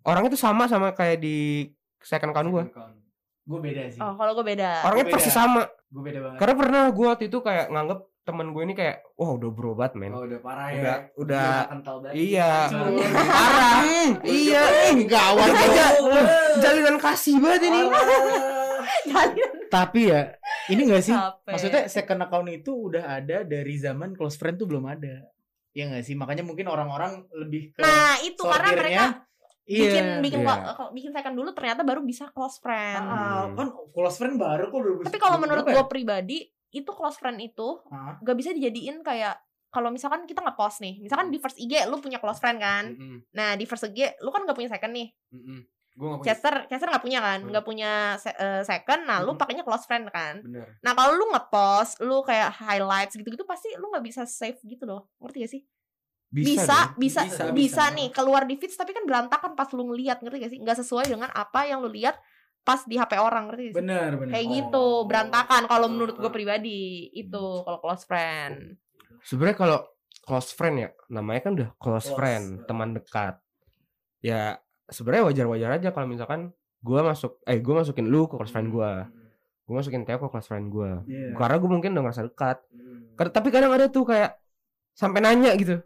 orangnya 0.00 0.32
tuh 0.32 0.40
sama 0.40 0.64
sama 0.64 0.96
kayak 0.96 1.20
di 1.20 1.68
second 2.00 2.32
account 2.32 2.48
gua. 2.48 2.64
Gue 3.42 3.60
beda 3.60 3.82
sih. 3.90 4.00
Oh, 4.00 4.14
kalau 4.14 4.32
gue 4.32 4.46
beda. 4.46 4.86
Orangnya 4.86 5.04
beda. 5.04 5.12
persis 5.12 5.34
sama. 5.34 5.68
Gue 5.90 6.02
beda 6.06 6.18
banget. 6.22 6.38
Karena 6.38 6.54
pernah 6.54 6.82
gua 6.94 7.06
waktu 7.12 7.26
itu 7.26 7.38
kayak 7.42 7.66
nganggep 7.68 8.00
temen 8.20 8.52
gue 8.54 8.62
ini 8.62 8.74
kayak 8.78 8.96
wah 9.18 9.30
udah 9.34 9.50
berobat 9.50 9.92
men. 9.98 10.14
Oh, 10.14 10.22
udah 10.22 10.38
parah 10.38 10.70
Udah 10.70 10.78
ya. 10.78 10.96
udah 11.18 11.48
banget. 11.66 12.12
iya. 12.14 12.52
Cuma- 12.70 12.90
Parah. 13.10 13.78
iya. 14.44 14.62
Gawat. 14.94 15.48
Aja 15.50 15.86
jalinan 16.62 16.96
kasih 17.02 17.42
banget 17.42 17.62
ini. 17.66 17.80
Tapi 19.70 20.10
ya, 20.10 20.34
ini 20.66 20.82
gak 20.90 21.02
sih? 21.02 21.14
Capek. 21.14 21.52
Maksudnya 21.54 21.82
second 21.86 22.20
account 22.26 22.48
itu 22.50 22.90
udah 22.90 23.22
ada 23.22 23.46
dari 23.46 23.74
zaman 23.78 24.18
close 24.18 24.34
friend 24.34 24.58
tuh 24.58 24.66
belum 24.66 24.82
ada. 24.82 25.30
Ya 25.70 25.86
gak 25.86 26.02
sih? 26.02 26.18
Makanya 26.18 26.42
mungkin 26.42 26.66
orang-orang 26.66 27.22
lebih 27.30 27.70
ke 27.70 27.82
Nah, 27.82 28.18
itu 28.18 28.42
karena 28.42 28.68
mereka 28.74 29.04
Iya. 29.70 29.82
bikin 29.86 30.04
bikin 30.20 30.40
Iya. 30.42 30.74
ko- 30.74 30.90
bikin 30.90 31.10
second 31.10 31.32
dulu 31.32 31.50
ternyata 31.50 31.80
baru 31.80 32.02
bisa 32.02 32.26
close 32.28 32.58
friend. 32.58 32.98
Ah, 33.00 33.46
kan 33.48 33.66
close 33.88 34.16
friend 34.16 34.34
baru 34.34 34.66
kok 34.66 34.76
udah 34.76 35.06
Tapi 35.06 35.18
kalau 35.18 35.38
menurut 35.38 35.62
berapa 35.62 35.70
ya? 35.70 35.76
gue 35.78 35.86
pribadi 35.88 36.38
itu 36.70 36.90
close 36.90 37.16
friend 37.16 37.38
itu 37.38 37.68
Ah, 37.86 38.18
gak 38.18 38.34
bisa 38.34 38.50
dijadiin 38.50 39.00
kayak 39.00 39.38
kalau 39.68 39.88
misalkan 39.88 40.22
kita 40.24 40.40
nge-post 40.40 40.80
nih, 40.80 40.98
misalkan 40.98 41.30
di 41.30 41.38
first 41.38 41.54
IG 41.56 41.86
lu 41.86 41.98
punya 41.98 42.18
close 42.18 42.38
friend 42.38 42.58
kan. 42.58 42.90
Mm-mm, 42.90 43.22
Nah, 43.30 43.54
di 43.54 43.62
first 43.62 43.86
IG 43.86 44.18
lu 44.18 44.28
kan 44.28 44.42
gak 44.42 44.52
punya 44.52 44.66
second 44.68 44.90
nih. 44.90 45.14
Gua 45.92 46.06
nggak 46.08 46.18
punya. 46.18 46.26
Chester 46.28 46.54
Chester 46.66 46.88
nggak 46.88 47.04
punya 47.04 47.18
kan? 47.20 47.38
Hmm. 47.40 47.48
Nggak 47.48 47.64
punya 47.64 47.90
se- 48.16 48.32
eh, 48.32 48.62
second. 48.64 49.02
Nah, 49.04 49.20
lu 49.20 49.30
Hmm. 49.30 49.38
pakainya 49.38 49.62
close 49.62 49.84
friend 49.84 50.06
kan. 50.08 50.38
Bener. 50.40 50.78
Nah, 50.80 50.92
kalau 50.92 51.14
lu 51.14 51.26
nge-post, 51.28 51.98
lu 52.00 52.22
kayak 52.22 52.50
highlights 52.56 53.14
gitu-gitu 53.14 53.42
pasti 53.44 53.70
lu 53.74 53.86
nggak 53.88 54.02
bisa 54.04 54.22
save 54.24 54.58
gitu 54.60 54.82
loh. 54.84 55.10
Ngerti 55.18 55.38
gak 55.40 55.50
sih? 55.50 55.62
Bisa, 56.30 56.94
bisa, 56.94 57.26
Bisa, 57.26 57.26
bisa, 57.26 57.44
bisa. 57.50 57.82
nih 57.90 58.08
keluar 58.08 58.46
di 58.46 58.54
feeds 58.54 58.74
tapi 58.74 58.90
kan 58.90 59.02
berantakan 59.02 59.52
pas 59.52 59.66
lu 59.70 59.82
ngeliat, 59.84 60.22
ngerti 60.22 60.36
gak 60.38 60.50
sih? 60.50 60.60
Nggak 60.60 60.78
sesuai 60.78 61.06
dengan 61.08 61.26
apa 61.28 61.66
yang 61.66 61.82
lu 61.82 61.90
lihat 61.90 62.14
pas 62.60 62.84
di 62.84 62.94
HP 62.94 63.16
orang, 63.16 63.50
ngerti 63.50 63.62
gak 63.62 63.72
sih? 63.72 63.78
bener 63.80 64.10
bener. 64.14 64.32
Kayak 64.32 64.46
Oh. 64.46 64.52
gitu, 64.54 64.86
berantakan 65.04 65.62
kalau 65.66 65.86
menurut 65.86 66.14
gue 66.14 66.26
Ah. 66.26 66.32
pribadi 66.32 66.80
itu 67.10 67.44
kalau 67.60 67.78
close 67.78 68.04
friend. 68.04 68.78
Sebenarnya 69.20 69.56
kalau 69.58 69.78
close 70.20 70.50
friend 70.50 70.76
ya, 70.78 70.88
namanya 71.08 71.40
kan 71.42 71.52
udah 71.52 71.68
close, 71.74 72.06
Close. 72.06 72.14
friend, 72.14 72.44
teman 72.64 72.94
dekat. 72.94 73.34
Ya 74.20 74.60
sebenarnya 74.86 75.26
wajar-wajar 75.26 75.70
aja 75.72 75.88
kalau 75.90 76.06
misalkan 76.06 76.52
gua 76.78 77.00
masuk 77.02 77.42
eh 77.42 77.58
gua 77.58 77.80
masukin 77.80 78.06
lu 78.06 78.24
ke 78.24 78.36
close 78.36 78.50
friend 78.50 78.70
gua. 78.70 79.10
Gua 79.64 79.74
masukin 79.78 80.02
Theo 80.02 80.18
ke 80.18 80.28
close 80.28 80.46
friend 80.46 80.68
gua. 80.68 81.02
Iya. 81.04 81.34
Karena 81.34 81.56
gue 81.56 81.70
mungkin 81.70 81.90
udah 81.92 82.02
ngerasa 82.04 82.22
dekat. 82.24 82.58
Mm. 82.70 83.14
Kar- 83.14 83.30
Tapi 83.30 83.48
kadang 83.48 83.70
ada 83.70 83.86
tuh 83.86 84.04
kayak 84.04 84.34
sampai 84.92 85.20
nanya 85.20 85.54
gitu. 85.54 85.78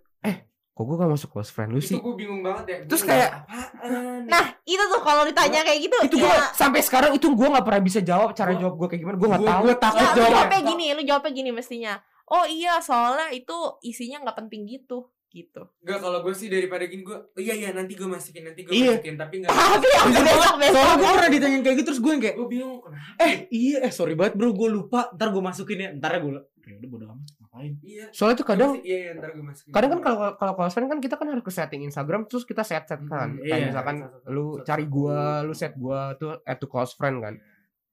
Kok 0.74 0.82
gue 0.82 0.96
gak 0.96 1.06
masuk 1.08 1.28
close 1.30 1.48
friend 1.48 1.70
lu 1.70 1.78
Itu 1.78 1.86
sih? 1.86 1.96
gue 1.96 2.14
bingung 2.14 2.42
banget 2.42 2.64
ya. 2.66 2.76
Terus 2.84 3.02
kayak- 3.02 3.46
apaan? 3.46 4.26
Nah, 4.26 4.44
itu 4.60 4.82
tuh 4.84 5.00
kalau 5.00 5.22
ditanya 5.22 5.62
kayak 5.62 5.80
gitu, 5.80 5.96
Itu 6.02 6.16
gue 6.18 6.34
sampai 6.52 6.80
sekarang 6.80 7.14
itu 7.14 7.26
gue 7.28 7.48
gak 7.48 7.62
pernah 7.62 7.78
bisa 7.80 8.00
jawab 8.00 8.32
cara 8.32 8.50
Gua- 8.50 8.60
jawab 8.60 8.74
gue 8.76 8.88
kayak 8.88 9.00
gimana. 9.00 9.16
Gue 9.16 9.28
gak 9.28 9.38
Gua- 9.38 9.48
tahu. 9.48 9.62
gua 9.62 9.74
takut 9.76 9.94
ya, 9.96 10.02
lu 10.02 10.10
jawabnya. 10.12 10.34
jawabnya 10.34 10.60
gini, 10.66 10.86
lu 10.90 11.02
jawabnya 11.04 11.30
gini 11.32 11.50
mestinya. 11.50 11.94
Oh 12.26 12.44
iya, 12.44 12.80
soalnya 12.80 13.30
itu 13.30 13.54
isinya 13.82 14.18
nggak 14.20 14.36
penting 14.36 14.64
gitu, 14.64 14.98
gitu. 15.30 15.62
Enggak 15.78 15.98
kalau 16.00 16.18
gue 16.20 16.32
sih 16.32 16.48
daripada 16.48 16.82
gini 16.84 17.02
gue 17.02 17.12
oh, 17.12 17.36
iya 17.36 17.52
iya 17.52 17.70
nanti 17.70 17.92
gue 17.92 18.06
masukin 18.06 18.42
nanti 18.44 18.62
gue 18.62 18.72
Iya. 18.72 18.96
masukin 18.96 19.14
tapi 19.14 19.34
enggak 19.36 19.52
Tapi 19.52 19.86
yang 19.88 20.06
Bisa 20.08 20.22
besok 20.24 20.54
besok. 20.56 20.74
Soalnya 20.74 20.94
gue 20.96 21.10
pernah 21.12 21.30
ditanyain 21.30 21.62
kayak 21.62 21.76
gitu 21.76 21.86
terus 21.86 22.00
gue 22.00 22.10
yang 22.10 22.22
kayak 22.22 22.34
gue 22.34 22.48
bingung 22.48 22.74
kenapa 22.80 23.18
eh 23.20 23.34
iya 23.52 23.76
eh 23.80 23.90
sorry 23.90 24.14
banget 24.14 24.34
bro 24.34 24.50
gue 24.50 24.68
lupa 24.72 25.10
ntar 25.12 25.28
gue 25.28 25.42
masukin 25.42 25.76
ya 25.76 25.88
ntar 25.92 26.16
gue 26.16 26.32
ya 26.64 26.74
udah 26.74 26.88
bodo 26.88 27.04
amat 27.06 27.28
ngapain? 27.36 27.72
Iya. 27.80 28.04
Soalnya 28.10 28.36
tuh 28.36 28.46
kadang 28.46 28.70
iya 28.80 28.96
iya 28.98 29.10
ntar 29.14 29.30
gue 29.30 29.44
masukin 29.44 29.70
kadang 29.70 29.90
kan 29.92 30.00
kalau 30.02 30.18
kalau 30.34 30.52
close 30.54 30.72
friend 30.72 30.88
kan 30.88 30.98
kita 30.98 31.14
kan 31.14 31.26
harus 31.28 31.40
ke 31.40 31.50
setting 31.50 31.82
Instagram 31.82 32.24
terus 32.24 32.42
kita 32.42 32.62
set 32.62 32.84
set 32.84 33.00
kan. 33.02 33.28
Mhm, 33.32 33.42
Kayak 33.42 33.58
iya. 33.58 33.66
misalkan 33.68 33.96
Satu- 33.98 34.12
satu- 34.16 34.30
lu 34.30 34.44
satu- 34.50 34.64
cari 34.64 34.84
gua, 34.86 35.20
lu 35.40 35.52
set 35.52 35.74
gua 35.74 36.00
tuh 36.14 36.40
add 36.42 36.56
to 36.56 36.66
close 36.66 36.92
friend 36.92 37.20
kan. 37.20 37.36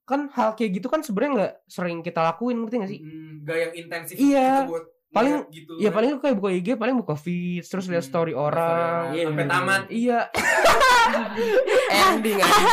kan 0.02 0.28
hal 0.30 0.54
kayak 0.54 0.76
gitu 0.76 0.88
kan 0.88 1.00
sebenarnya 1.00 1.32
nggak 1.34 1.54
sering 1.66 2.00
kita 2.00 2.20
lakuin 2.22 2.60
ngerti 2.60 2.76
gak 2.78 2.90
sih? 2.90 3.00
Hmm, 3.00 3.32
gak 3.42 3.58
yang 3.58 3.74
intensif 3.78 4.16
Iya. 4.16 4.50
gitu 4.60 4.70
buat 4.70 4.86
Paling- 5.10 5.44
gitu 5.50 5.74
ya 5.78 5.88
kan. 5.88 5.96
paling 5.98 6.12
kayak 6.18 6.36
buka 6.36 6.50
IG 6.52 6.68
paling 6.74 6.96
buka 6.98 7.16
feed 7.16 7.64
terus 7.64 7.86
lihat 7.86 8.00
Hmm, 8.02 8.12
story 8.12 8.34
orang. 8.34 9.12
Iya, 9.12 9.24
sampai 9.26 9.46
tamat. 9.46 9.82
iya. 9.90 10.20
Ending 12.12 12.38
aja. 12.38 12.64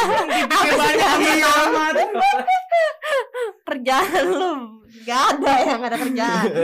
Apa 0.47 0.85
sih 1.17 1.43
amat? 1.43 1.95
Kerjaan 3.69 4.25
lu. 4.41 4.53
Gak 5.05 5.23
ada 5.37 5.53
yang 5.65 5.81
ada 5.85 5.97
kerjaan. 6.01 6.49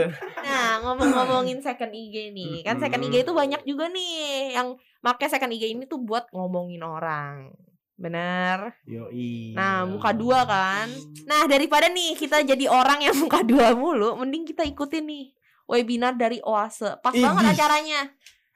Nah 0.45 0.77
ngomong-ngomongin 0.85 1.57
second 1.57 1.89
IG 1.89 2.29
nih. 2.29 2.61
Kan 2.61 2.77
second 2.77 3.01
IG 3.01 3.25
itu 3.25 3.33
banyak 3.33 3.65
juga 3.65 3.89
nih 3.89 4.53
Yang 4.53 4.77
make 5.01 5.25
second 5.25 5.49
IG 5.49 5.73
ini 5.73 5.89
tuh 5.89 5.97
buat 6.01 6.29
ngomongin 6.29 6.85
orang. 6.85 7.49
Bener? 7.97 8.77
Yoi. 8.85 9.57
Nah 9.57 9.89
muka 9.89 10.13
dua 10.13 10.45
kan. 10.45 10.85
Nah 11.25 11.49
daripada 11.49 11.89
nih 11.89 12.13
kita 12.13 12.45
jadi 12.45 12.69
orang 12.69 13.01
yang 13.01 13.17
muka 13.25 13.41
dua 13.41 13.73
mulu 13.73 14.13
Mending 14.21 14.45
kita 14.45 14.61
ikutin 14.65 15.05
nih 15.05 15.25
Webinar 15.65 16.13
dari 16.13 16.37
Oase. 16.45 16.93
Pas 17.01 17.09
Idih. 17.09 17.25
banget 17.25 17.57
acaranya 17.57 18.01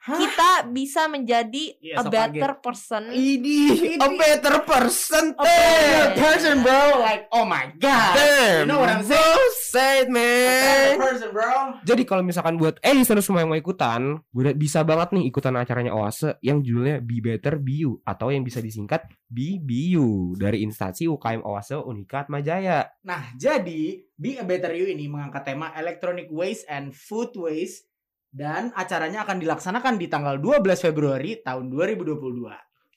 Kita 0.00 0.64
bisa 0.72 1.12
menjadi 1.12 1.76
Iya, 1.76 2.00
a 2.00 2.04
so 2.04 2.08
better 2.08 2.56
person. 2.64 3.12
Ini. 3.12 3.60
A 4.00 4.08
better 4.16 4.56
person 4.64 5.36
A 5.36 5.44
better 5.44 6.08
person 6.16 6.54
bro. 6.64 7.04
Like 7.04 7.28
oh 7.36 7.44
my 7.44 7.68
god. 7.76 8.16
Damn, 8.16 8.64
You 8.64 8.68
know 8.72 8.80
what 8.80 8.88
I'm 8.88 9.04
saying? 9.04 9.20
so 9.20 9.36
sad 9.76 10.06
man. 10.08 10.96
Person 10.96 11.36
bro. 11.36 11.84
Jadi 11.84 12.02
kalau 12.08 12.24
misalkan 12.24 12.56
buat 12.56 12.80
eh 12.80 12.96
listener 12.96 13.20
semua 13.20 13.44
yang 13.44 13.52
mau 13.52 13.60
ikutan, 13.60 14.24
gue 14.32 14.56
bisa 14.56 14.80
banget 14.88 15.12
nih 15.20 15.28
ikutan 15.28 15.52
acaranya 15.60 15.92
Oase 15.92 16.40
yang 16.40 16.64
judulnya 16.64 17.04
Be 17.04 17.20
Better 17.20 17.60
Be 17.60 17.84
You 17.84 18.00
atau 18.00 18.32
yang 18.32 18.40
bisa 18.40 18.64
disingkat 18.64 19.04
BBU 19.28 20.40
dari 20.40 20.64
instansi 20.64 21.06
UKM 21.06 21.44
Oase 21.44 21.76
Unikat 21.76 22.32
Majaya. 22.32 22.88
Nah, 23.04 23.30
jadi 23.36 24.00
Be 24.16 24.40
a 24.40 24.44
Better 24.48 24.72
You 24.72 24.88
ini 24.88 25.12
mengangkat 25.12 25.44
tema 25.44 25.70
Electronic 25.76 26.32
Waste 26.32 26.64
and 26.72 26.96
Food 26.96 27.36
Waste 27.36 27.89
dan 28.30 28.70
acaranya 28.78 29.26
akan 29.26 29.42
dilaksanakan 29.42 29.98
di 29.98 30.06
tanggal 30.06 30.38
12 30.38 30.86
Februari 30.86 31.42
tahun 31.42 31.66
2022. 31.70 32.50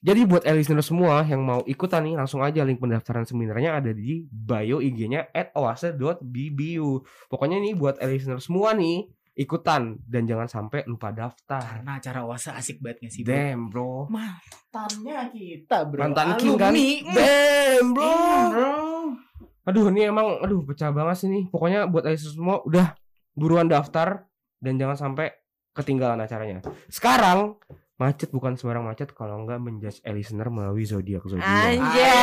Jadi 0.04 0.22
buat 0.28 0.44
listener 0.44 0.84
semua 0.84 1.24
yang 1.24 1.48
mau 1.48 1.64
ikutan 1.64 2.04
nih 2.04 2.20
langsung 2.20 2.44
aja 2.44 2.68
link 2.68 2.84
pendaftaran 2.84 3.24
seminarnya 3.24 3.80
ada 3.80 3.96
di 3.96 4.28
bio 4.28 4.84
IG-nya 4.84 5.32
@oase.bbu. 5.56 6.88
Pokoknya 7.32 7.58
nih 7.64 7.74
buat 7.74 8.04
listener 8.04 8.44
semua 8.44 8.76
nih 8.76 9.08
ikutan 9.34 9.98
dan 10.06 10.30
jangan 10.30 10.46
sampai 10.46 10.86
lupa 10.86 11.10
daftar. 11.10 11.82
Karena 11.82 11.98
acara 11.98 12.22
Oasa 12.28 12.54
asik 12.54 12.84
banget 12.84 13.10
gak 13.10 13.12
sih, 13.16 13.22
bro? 13.26 13.34
Damn, 13.34 13.62
bro. 13.72 13.94
Mantannya 14.12 15.20
kita, 15.34 15.78
bro. 15.90 16.00
Mantan 16.06 16.30
King 16.38 16.56
kan? 16.60 16.74
Alumni. 16.76 16.92
Damn, 17.16 17.88
bro. 17.96 18.06
Iya, 18.06 18.36
bro. 18.52 18.72
Aduh, 19.64 19.86
ini 19.96 20.02
emang 20.04 20.28
aduh 20.44 20.62
pecah 20.68 20.92
banget 20.92 21.16
sih 21.24 21.30
nih. 21.32 21.44
Pokoknya 21.48 21.88
buat 21.88 22.04
Aisyah 22.04 22.32
semua 22.36 22.60
udah 22.68 22.92
buruan 23.34 23.72
daftar 23.72 24.28
dan 24.64 24.80
jangan 24.80 24.96
sampai 24.98 25.28
ketinggalan 25.72 26.18
acaranya. 26.18 26.64
Sekarang 26.88 27.60
macet 27.94 28.32
bukan 28.32 28.56
sembarang 28.56 28.84
macet 28.84 29.12
kalau 29.12 29.44
nggak 29.44 29.60
menjudge 29.60 30.00
a 30.02 30.10
listener 30.10 30.48
melalui 30.48 30.84
zodiak 30.84 31.24
zodiak. 31.24 31.44
Anjay, 31.44 32.16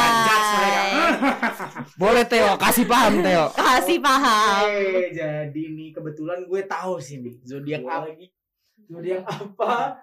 mereka. 0.00 0.38
Boleh 1.96 2.24
Teo, 2.24 2.54
kasih 2.56 2.86
paham 2.86 3.20
Teo. 3.20 3.50
Kasih 3.52 3.98
paham 3.98 4.64
Oke, 4.64 5.10
jadi 5.12 5.62
nih 5.70 5.90
kebetulan 5.90 6.46
gue 6.46 6.62
tahu 6.64 6.96
sih 6.96 7.18
nih 7.18 7.34
zodiak 7.42 7.82
apa 7.82 8.08
zodiak 8.86 9.22
apa 9.22 10.02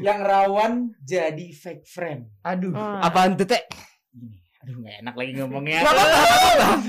yang 0.00 0.20
rawan 0.20 0.72
jadi 0.98 1.46
fake 1.50 1.84
friend. 1.84 2.30
Aduh, 2.42 2.72
Ah. 2.72 3.04
apaan 3.04 3.34
tuh 3.34 3.46
Teh? 3.46 3.62
Gini, 4.10 4.38
aduh 4.64 4.80
nggak 4.80 4.96
enak 5.04 5.14
lagi 5.20 5.32
ngomongnya. 5.36 5.78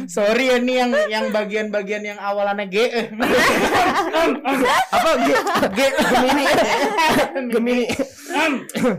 Sorry 0.07 0.47
ya 0.47 0.63
nih 0.63 0.75
yang 0.79 0.91
yang 1.11 1.25
bagian-bagian 1.35 2.07
yang 2.07 2.19
awalannya 2.23 2.71
G. 2.71 2.87
Apa 4.95 5.11
G? 5.19 5.29
G 5.75 5.79
Gemini. 5.91 6.45
Gemini. 7.51 7.85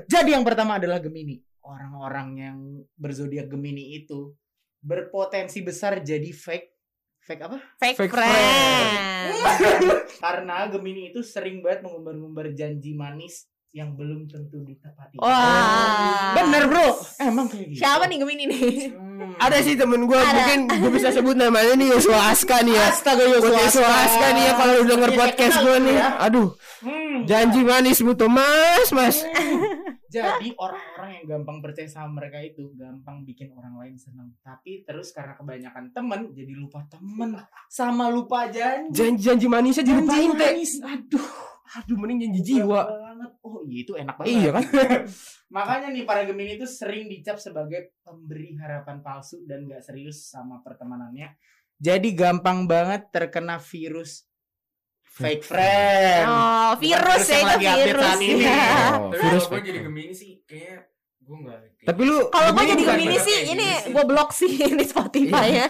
Jadi 0.04 0.30
yang 0.36 0.44
pertama 0.44 0.76
adalah 0.76 1.00
Gemini. 1.00 1.40
Orang-orang 1.64 2.28
yang 2.36 2.58
berzodiak 3.00 3.48
Gemini 3.48 3.96
itu 3.96 4.36
berpotensi 4.84 5.64
besar 5.64 6.04
jadi 6.04 6.28
fake 6.28 6.76
fake 7.24 7.42
apa? 7.48 7.58
Fake, 7.80 7.96
Fake 7.96 8.12
friend. 8.12 9.32
Karena 10.20 10.68
Gemini 10.68 11.16
itu 11.16 11.24
sering 11.24 11.64
banget 11.64 11.80
mengumbar-ngumbar 11.80 12.52
janji 12.52 12.92
manis 12.92 13.48
yang 13.76 13.92
belum 13.92 14.24
tentu 14.24 14.64
ditepati. 14.64 15.20
Wah. 15.20 16.32
Bener 16.32 16.64
bro, 16.64 16.96
emang 17.20 17.44
kayak 17.44 17.68
gitu. 17.68 17.84
Siapa 17.84 18.08
nih 18.08 18.16
Gemini 18.16 18.44
nih? 18.48 18.88
Hmm. 18.88 19.36
Ada 19.36 19.60
sih 19.60 19.76
temen 19.76 20.00
gue, 20.02 20.16
mungkin 20.16 20.58
gue 20.66 20.90
bisa 20.90 21.12
sebut 21.12 21.36
namanya 21.36 21.76
nih 21.76 21.92
Yosua 21.92 22.32
Aska 22.32 22.64
nih 22.64 22.72
ya. 22.72 22.88
Astaga 22.88 23.28
Yosua 23.28 23.52
Yosua 23.58 23.84
Aska 23.84 24.26
nih 24.32 24.42
ya 24.42 24.52
kalau 24.56 24.72
lu 24.80 24.84
denger 24.86 25.10
Iya, 25.10 25.18
podcast 25.18 25.56
gue 25.60 25.76
nih. 25.82 25.94
ya. 25.94 26.08
Aduh, 26.18 26.48
Hmm. 26.80 27.24
janji 27.24 27.60
manis 27.60 28.00
butuh 28.00 28.28
mas, 28.28 28.88
mas. 28.90 29.16
Jadi 30.06 30.54
orang-orang 30.54 31.10
yang 31.20 31.24
gampang 31.26 31.58
percaya 31.58 31.88
sama 31.90 32.22
mereka 32.22 32.38
itu 32.38 32.70
gampang 32.78 33.26
bikin 33.26 33.50
orang 33.54 33.74
lain 33.78 33.94
senang. 33.98 34.30
Tapi 34.42 34.86
terus 34.86 35.10
karena 35.10 35.34
kebanyakan 35.34 35.90
temen 35.90 36.30
jadi 36.30 36.52
lupa 36.54 36.86
temen 36.86 37.34
sama 37.66 38.06
lupa 38.06 38.46
janji. 38.46 38.94
Janji-janji 38.94 39.46
manisnya 39.50 39.84
dilupain 39.84 40.30
Teh. 40.38 40.50
manis. 40.54 40.72
Aduh, 40.82 41.28
Aduh, 41.82 41.96
mending 41.98 42.30
janji 42.30 42.40
jiwa. 42.54 42.86
banget. 42.86 43.30
Oh, 43.42 43.58
iya 43.66 43.78
itu 43.82 43.92
enak 43.98 44.14
banget. 44.14 44.30
Iya 44.30 44.50
kan? 44.54 44.64
Makanya 45.56 45.88
nih 45.90 46.04
para 46.06 46.22
Gemini 46.22 46.54
itu 46.58 46.66
sering 46.66 47.10
dicap 47.10 47.42
sebagai 47.42 47.98
pemberi 48.06 48.54
harapan 48.62 49.02
palsu 49.02 49.42
dan 49.46 49.66
gak 49.66 49.82
serius 49.82 50.30
sama 50.30 50.62
pertemanannya. 50.62 51.34
Jadi 51.76 52.14
gampang 52.16 52.64
banget 52.64 53.10
terkena 53.12 53.58
virus 53.60 54.24
fake 55.16 55.44
friend. 55.48 56.24
Oh, 56.28 56.70
virus 56.76 57.24
ya 57.24 57.38
itu 57.40 57.56
virus. 57.56 58.18
ini. 58.20 58.44
ya. 58.44 59.00
Oh, 59.00 59.08
Tapi 59.08 59.22
virus 59.24 59.44
kalau 59.48 59.56
gue 59.56 59.68
jadi. 59.72 59.78
Gemini 59.88 60.12
sih 60.12 60.30
kayaknya 60.44 60.76
gue 61.24 61.36
nggak. 61.40 61.58
Tapi 61.86 62.00
lu 62.04 62.16
Kalau 62.28 62.50
gue 62.52 62.64
jadi 62.68 62.82
Gemini 62.84 63.18
sih, 63.18 63.38
ini 63.48 63.68
gue 63.88 64.04
blok 64.04 64.30
sih 64.36 64.50
di 64.52 64.84
Spotify 64.92 65.46
ya. 65.64 65.66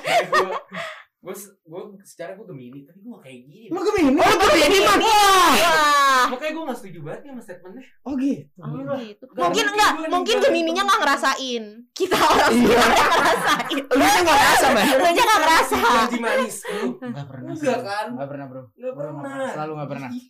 Gue 1.17 1.35
gue 1.35 1.81
secara 2.07 2.37
gue 2.37 2.47
Gemini 2.47 2.87
tapi 2.87 2.99
gue 3.03 3.11
gak 3.11 3.25
kayak 3.25 3.41
gini. 3.49 3.67
Lu 3.73 3.81
Gemini? 3.83 4.21
Oh, 4.21 4.37
Gemini 4.47 4.79
mah. 4.85 4.97
Wah. 5.01 6.25
Makanya 6.31 6.53
gue 6.55 6.65
gak 6.71 6.79
setuju 6.79 6.99
banget 7.03 7.21
nih 7.25 7.31
sama 7.35 7.43
statementnya. 7.43 7.85
Oh 8.05 8.13
gitu. 8.15 8.47
Oh, 8.63 8.99
gitu. 9.01 9.25
Gak 9.27 9.41
Mungkin 9.43 9.65
enggak, 9.75 9.93
mungkin 10.07 10.37
gak 10.39 10.45
Gemininya 10.47 10.83
nggak 10.87 11.01
ngerasain. 11.03 11.65
Kita 11.91 12.17
orang 12.21 12.53
Iya. 12.53 12.63
sebenarnya 12.63 13.05
ngerasain. 13.11 13.77
Lu 13.91 14.05
kan 14.05 14.21
gak 14.23 14.41
rasa, 14.45 14.67
Mas. 14.71 14.87
Lu 14.87 15.09
nya 15.09 15.23
nggak 15.25 15.41
ngerasa. 15.43 15.77
Janji 15.81 16.19
manis. 16.21 16.57
Lu 16.63 16.87
Enggak 17.01 17.27
pernah. 17.27 17.49
Enggak 17.57 17.81
kan? 17.83 18.07
Enggak 18.13 18.29
pernah, 18.31 18.47
Bro. 18.47 18.63
Gak 18.77 18.95
pernah. 18.95 19.49
Selalu 19.57 19.73
enggak 19.73 19.91
pernah. 19.91 20.11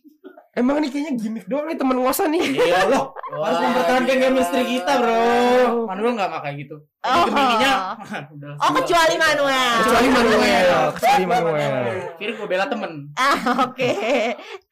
Emang 0.57 0.81
nih 0.81 0.89
kayaknya 0.89 1.13
gimmick 1.21 1.45
doang 1.45 1.69
nih 1.69 1.77
temen 1.77 2.01
ngosa 2.01 2.25
nih. 2.25 2.41
Iya 2.41 2.89
loh. 2.89 3.13
Harus 3.45 3.61
mempertahankan 3.61 4.17
chemistry 4.17 4.63
kita, 4.65 4.91
Bro. 4.97 5.21
Manuel 5.85 6.17
enggak 6.17 6.27
enggak 6.33 6.41
kayak 6.49 6.57
gitu. 6.65 6.75
Ini 6.81 7.13
Oh. 7.13 7.25
Udah. 8.33 8.53
Oh, 8.57 8.71
kecuali 8.81 9.15
Manuel. 9.21 9.77
Kecuali 9.85 10.09
Manuel, 10.09 10.67
kecuali 10.97 11.25
Manuel. 11.29 11.73
Kira 12.17 12.31
gue 12.33 12.47
bela 12.49 12.65
temen. 12.65 13.13
Ah, 13.13 13.69
oke. 13.69 13.91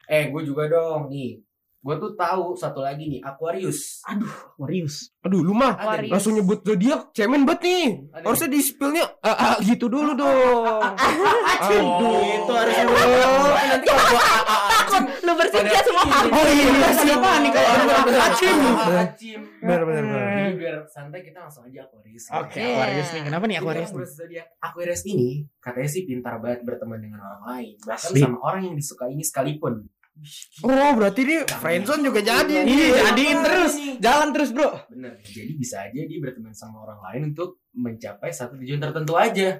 Eh 0.10 0.24
gue 0.34 0.42
juga 0.42 0.66
dong 0.66 1.14
nih. 1.14 1.38
Gue 1.86 2.02
tuh 2.02 2.18
tahu 2.18 2.58
satu 2.58 2.82
lagi 2.82 3.06
nih 3.06 3.22
Aquarius. 3.22 4.02
Aquarius. 4.10 5.14
Aduh, 5.22 5.46
lu 5.46 5.54
mah 5.54 6.02
langsung 6.10 6.34
nyebut 6.34 6.66
zodiak 6.66 7.14
cemen 7.14 7.46
banget 7.46 7.62
nih. 7.70 7.86
Ada 8.10 8.26
Harusnya 8.26 8.50
di 8.50 8.60
spillnya 8.66 9.06
ah, 9.22 9.54
ah, 9.54 9.56
gitu 9.62 9.86
dulu 9.86 10.18
dong. 10.18 10.82
Aduh, 11.62 12.26
itu 12.26 12.52
harusnya, 12.58 12.86
Bro. 12.90 13.06
Nanti 13.54 13.86
kalau 13.86 14.06
gua 14.10 14.26
Bertiga 15.52 15.82
semua 15.82 16.06
kabur. 16.06 16.32
Oh 16.34 16.48
iya, 16.48 16.66
Iya, 16.66 16.90
siapa 16.94 17.30
nih 17.42 17.52
kalau 17.52 17.70
ada 17.76 18.20
acim? 18.26 18.56
Acim. 18.96 19.40
Bener 19.60 19.82
bener 19.84 20.04
bener. 20.04 20.26
Jadi 20.26 20.54
biar 20.56 20.76
santai 20.86 21.22
kita 21.22 21.38
langsung 21.42 21.64
aja 21.66 21.80
Aquarius. 21.84 22.24
Oke, 22.30 22.60
Iya. 22.60 22.74
Aquarius 22.74 23.10
nih. 23.12 23.22
Kenapa 23.26 23.44
nih 23.46 23.58
Aquarius? 23.60 23.92
Aquarius 24.60 25.02
ini 25.06 25.30
katanya 25.58 25.90
sih 25.90 26.02
pintar 26.04 26.38
banget 26.38 26.62
berteman 26.62 27.00
dengan 27.00 27.20
orang 27.22 27.44
lain, 27.46 27.74
bahkan 27.82 28.12
sama 28.12 28.38
orang 28.42 28.62
yang 28.66 28.76
disukainya 28.76 29.22
sekalipun. 29.22 29.86
Oh, 30.64 30.92
berarti 30.96 31.28
ini 31.28 31.44
friendzone 31.44 32.00
juga 32.02 32.24
jadi. 32.24 32.64
Iya, 32.64 33.12
jadiin 33.12 33.40
terus. 33.44 33.74
Jalan 34.00 34.32
terus, 34.32 34.56
Bro. 34.56 34.88
Bener. 34.88 35.20
Jadi 35.20 35.52
bisa 35.60 35.84
aja 35.84 36.00
dia 36.00 36.20
berteman 36.24 36.56
sama 36.56 36.88
orang 36.88 37.04
lain 37.04 37.22
untuk 37.36 37.60
mencapai 37.76 38.32
satu 38.32 38.56
tujuan 38.56 38.80
tertentu 38.80 39.20
aja. 39.20 39.60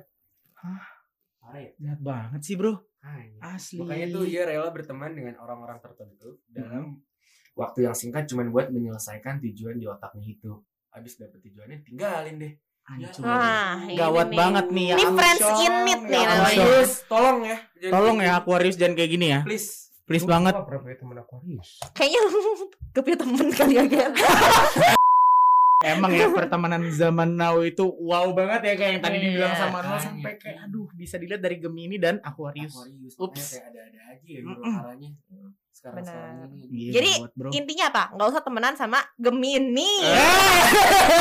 Parah 0.56 1.60
ya? 1.60 1.70
Jahat 1.76 2.00
banget 2.00 2.42
sih, 2.42 2.56
Bro. 2.56 2.88
Makanya. 3.06 3.38
Asli. 3.54 3.78
Makanya 3.78 4.08
tuh 4.10 4.24
ia 4.26 4.44
rela 4.44 4.70
berteman 4.74 5.14
dengan 5.14 5.38
orang-orang 5.38 5.78
tertentu 5.78 6.42
dalam 6.50 6.98
waktu 7.54 7.86
yang 7.86 7.94
singkat 7.94 8.26
cuman 8.26 8.50
buat 8.50 8.74
menyelesaikan 8.74 9.38
tujuan 9.40 9.78
di 9.78 9.86
otaknya 9.86 10.26
itu. 10.26 10.58
Habis 10.90 11.22
dapet 11.22 11.38
tujuannya 11.40 11.86
tinggalin 11.86 12.36
deh. 12.42 12.54
Hancur. 12.86 13.22
Nah, 13.26 13.82
ini 13.86 13.98
Gawat 13.98 14.28
nih. 14.30 14.38
banget 14.38 14.66
nih 14.70 14.86
ya. 14.86 14.96
Ini 14.96 15.06
friends 15.14 15.46
in 15.60 15.74
need 15.86 16.02
nih 16.06 16.22
Ya. 16.22 16.30
Aquarius, 16.30 16.92
tolong 17.06 17.38
ya. 17.42 17.58
Jangan 17.78 17.94
Tolong 17.94 18.18
ya. 18.22 18.32
Aquarius 18.38 18.76
jangan 18.78 18.94
kayak 18.98 19.12
gini 19.14 19.28
ya. 19.34 19.40
Please. 19.42 19.70
Please 20.06 20.26
Lu 20.26 20.30
banget. 20.30 20.54
temen 20.54 21.18
Aquarius? 21.18 21.70
Kayaknya 21.98 22.20
lu 22.26 22.40
punya 23.06 23.18
temen 23.18 23.48
kali 23.54 23.74
ya. 23.74 24.10
Emang 25.86 26.12
ya 26.12 26.28
pertemanan 26.30 26.82
zaman 26.90 27.30
now 27.32 27.62
itu 27.62 27.86
wow 27.86 28.26
banget 28.32 28.62
ya 28.62 28.74
kayak 28.74 28.92
yang 28.92 29.02
tadi 29.02 29.16
Iya. 29.16 29.26
dibilang 29.28 29.54
sama 29.54 29.78
Nol 29.78 29.86
Makanya. 29.86 30.02
sampai 30.02 30.34
kayak 30.36 30.58
aduh 30.66 30.88
bisa 30.92 31.16
dilihat 31.16 31.40
dari 31.40 31.58
Gemini 31.58 31.96
dan 31.96 32.18
Aquarius. 32.20 32.74
Aquarius. 32.74 33.14
Ups. 33.16 33.46
Kayak 33.54 33.66
ada-ada 33.70 34.02
aja 34.12 34.28
ya 34.28 34.42
mm. 34.42 35.50
Sekarang 35.70 36.02
sekarang 36.02 36.50
ini. 36.50 36.66
Gila 36.66 36.94
Jadi, 36.94 37.12
bro. 37.32 37.50
Intinya 37.52 37.86
apa? 37.88 38.04
Nggak 38.12 38.28
usah 38.32 38.42
temenan 38.42 38.74
sama 38.74 39.00
Gemini. 39.16 39.92
Eh. 40.02 40.62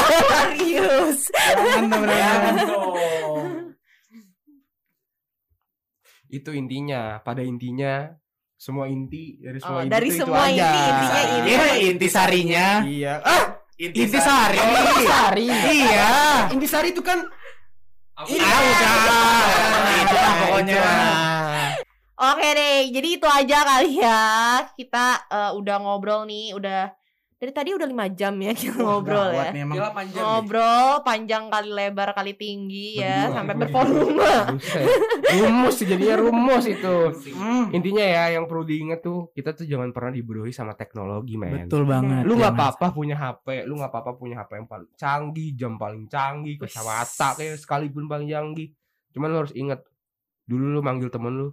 Aquarius. 0.01 1.21
Jangan 1.29 2.55
dong. 2.65 3.47
Itu 6.29 6.51
intinya. 6.51 7.21
Pada 7.21 7.45
intinya 7.45 8.09
semua 8.57 8.89
inti 8.89 9.37
dari 9.39 9.59
semua 9.61 9.77
Oh, 9.77 9.85
inti 9.85 9.93
dari 9.93 10.09
itu, 10.09 10.15
itu 10.17 10.21
semua 10.25 10.41
aja. 10.49 10.71
inti, 10.73 10.81
intinya 10.81 11.21
ini. 11.21 11.51
Iya, 11.53 11.65
intisarinya. 11.93 12.67
Iya. 12.89 13.15
Ah, 13.21 13.45
Intisari. 13.79 14.59
Intisari. 14.59 15.47
Iya. 15.51 16.15
Intisari 16.55 16.89
itu 16.95 17.03
kan. 17.03 17.27
Ah, 18.15 18.23
udah. 18.23 18.59
Itu 19.99 20.15
lah 20.15 20.35
pokoknya. 20.47 20.83
Oke 22.15 22.49
deh, 22.55 22.95
jadi 22.95 23.09
itu 23.19 23.27
aja 23.27 23.59
kali 23.67 23.99
ya. 23.99 24.23
Kita 24.79 25.27
eh, 25.27 25.51
udah 25.59 25.77
ngobrol 25.83 26.23
nih, 26.31 26.55
udah 26.55 26.95
dari 27.45 27.53
tadi 27.53 27.77
udah 27.77 27.85
lima 27.85 28.09
jam 28.09 28.33
ya 28.41 28.57
kita 28.57 28.81
ngobrol 28.81 29.29
ya. 29.37 29.53
nih 29.53 29.69
emang. 29.69 29.77
Gila 29.77 29.91
panjang. 29.93 30.25
Ngobrol 30.25 30.89
panjang 31.05 31.45
kali 31.53 31.71
lebar 31.77 32.09
kali 32.17 32.33
tinggi 32.41 33.05
ya, 33.05 33.29
sampai 33.29 33.53
bervolume. 33.53 34.33
Rumus 35.45 35.77
jadinya 35.85 36.17
rumus 36.25 36.65
itu. 36.65 36.97
Hmm, 37.37 37.69
Intinya 37.69 38.01
ya 38.01 38.41
yang 38.41 38.49
perlu 38.49 38.65
diingat 38.65 39.05
tuh 39.05 39.29
kita 39.37 39.53
tuh 39.53 39.69
jangan 39.69 39.93
pernah 39.93 40.17
dibodohi 40.17 40.57
sama 40.57 40.73
teknologi, 40.73 41.37
men. 41.37 41.69
betul 41.69 41.85
banget. 41.85 42.25
Lu 42.25 42.33
ya, 42.33 42.49
nggak 42.49 42.55
apa-apa 42.57 42.87
punya 42.97 43.17
HP, 43.21 43.69
lu 43.69 43.77
nggak 43.77 43.93
apa-apa 43.93 44.17
punya 44.17 44.41
HP 44.41 44.65
yang 44.65 44.69
paling 44.71 44.91
canggih, 44.97 45.51
jam 45.53 45.77
paling 45.77 46.09
canggih, 46.09 46.57
kacamata 46.57 47.37
kayak 47.37 47.61
sekalipun 47.61 48.09
paling 48.09 48.33
canggih. 48.33 48.73
Cuman 49.13 49.29
lu 49.29 49.37
harus 49.45 49.53
ingat 49.53 49.85
dulu 50.49 50.73
lu 50.73 50.81
manggil 50.81 51.13
temen 51.13 51.35
lu, 51.37 51.49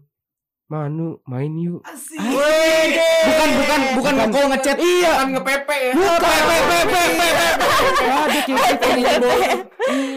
Manu 0.72 1.20
main 1.28 1.52
yuk. 1.54 1.84
Asik. 1.84 2.16
Bukan 2.16 3.50
bukan 3.60 3.80
bukan 3.92 4.14
ngekol 4.16 4.46
ngechat. 4.50 4.78
Iya. 4.80 5.12
Kan 5.20 5.28
ngepepe 5.36 5.78
ya. 5.84 5.94
Bukan. 5.94 6.42
Ada 8.02 8.40
kayak 8.42 8.64
gitu 8.72 8.88
nih, 8.90 9.06
Bo. 9.20 9.32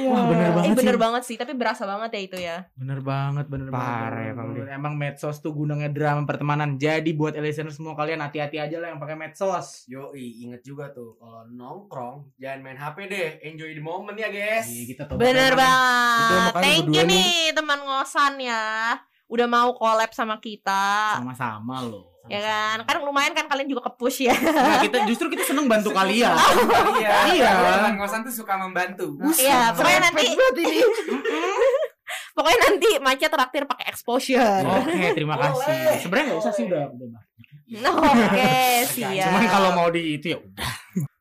Wah, 0.04 0.22
bener 0.28 0.44
Eh, 0.44 0.52
banget 0.54 0.76
bener 0.76 0.94
sih. 0.94 1.00
banget 1.00 1.22
sih, 1.24 1.36
tapi 1.36 1.52
berasa 1.52 1.82
banget 1.82 2.10
ya 2.12 2.20
itu 2.20 2.36
ya. 2.38 2.56
Bener 2.74 3.00
banget, 3.00 3.46
bener 3.48 3.66
Parah 3.68 4.12
banget. 4.12 4.30
emang 4.30 4.46
Bener. 4.54 4.66
Emang 4.70 4.94
medsos 4.94 5.40
tuh 5.40 5.50
gunanya 5.50 5.88
drama 5.88 6.22
pertemanan. 6.22 6.76
Jadi 6.76 7.10
buat 7.10 7.34
listener 7.34 7.72
semua 7.72 7.94
kalian 7.94 8.20
hati-hati 8.20 8.60
aja 8.60 8.76
lah 8.78 8.94
yang 8.94 9.00
pakai 9.00 9.16
medsos. 9.16 9.82
Yoi, 9.86 10.22
inget 10.40 10.62
juga 10.62 10.92
tuh 10.92 11.18
kalau 11.18 11.48
nongkrong 11.48 12.30
jangan 12.36 12.60
main 12.62 12.78
HP 12.78 12.96
deh, 13.06 13.28
enjoy 13.42 13.72
the 13.72 13.82
moment 13.82 14.14
ya 14.14 14.28
guys. 14.28 14.68
Iya, 14.68 14.84
kita 14.86 15.02
Bener 15.10 15.52
banget. 15.52 16.52
Thank 16.54 16.86
you 16.88 17.02
nih 17.02 17.50
teman 17.50 17.82
ngosan 17.82 18.38
ya. 18.38 18.62
Udah 19.34 19.50
mau 19.50 19.74
collab 19.74 20.14
sama 20.14 20.38
kita. 20.38 21.18
Sama-sama 21.18 21.82
loh. 21.82 22.14
Ya 22.30 22.38
kan? 22.38 22.86
Kan 22.86 23.02
lumayan 23.02 23.34
kan 23.34 23.50
kalian 23.50 23.66
juga 23.66 23.90
ke-push 23.90 24.30
ya. 24.30 24.34
Nah, 24.38 24.78
kita 24.78 25.02
justru 25.10 25.26
kita 25.26 25.42
seneng 25.42 25.66
bantu 25.66 25.90
kalian. 25.90 26.30
Iya. 27.02 27.34
Iya. 27.34 27.50
Teman 27.82 27.98
kosan 27.98 28.22
tuh 28.22 28.30
suka 28.30 28.54
membantu. 28.54 29.18
Iya, 29.34 29.74
pokoknya 29.74 30.00
nanti 30.08 30.24
Pokoknya 32.34 32.58
nanti 32.70 32.88
Maca 33.02 33.26
traktir 33.26 33.62
pakai 33.66 33.90
exposure. 33.90 34.62
Oke, 34.62 35.18
terima 35.18 35.34
kasih. 35.34 35.98
Sebenarnya 35.98 36.24
nggak 36.30 36.40
usah 36.46 36.52
sih 36.54 36.64
udah 36.70 36.82
udah 36.94 37.06
banyak. 37.10 37.34
Nah, 37.82 37.94
Oke, 37.96 38.54
siap. 38.94 39.24
Cuman 39.30 39.42
kalau 39.50 39.70
mau 39.74 39.88
di 39.90 40.18
itu 40.18 40.26
ya 40.34 40.38
udah. 40.38 40.72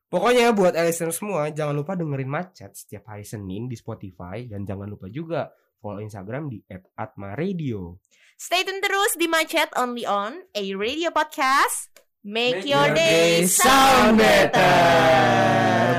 Pokoknya 0.06 0.54
buat 0.54 0.78
listener 0.78 1.10
semua 1.10 1.50
jangan 1.50 1.74
lupa 1.74 1.98
dengerin 1.98 2.30
Macet 2.30 2.70
setiap 2.70 3.10
hari 3.10 3.26
Senin 3.26 3.66
di 3.66 3.74
Spotify 3.74 4.46
dan 4.46 4.62
jangan 4.62 4.86
lupa 4.86 5.10
juga 5.10 5.50
follow 5.84 6.00
Instagram 6.00 6.48
di 6.48 6.64
@atmaradio. 6.96 8.00
Stay 8.40 8.64
tune 8.64 8.80
terus 8.80 9.12
di 9.20 9.28
Macet 9.28 9.68
Only 9.76 10.08
on 10.08 10.40
a 10.56 10.64
radio 10.72 11.12
podcast. 11.12 11.92
Make, 12.24 12.64
Make 12.64 12.72
your 12.72 12.88
your 12.88 12.96
day 12.96 13.44
day 13.44 13.52
sound 13.52 14.16
better. 14.16 14.64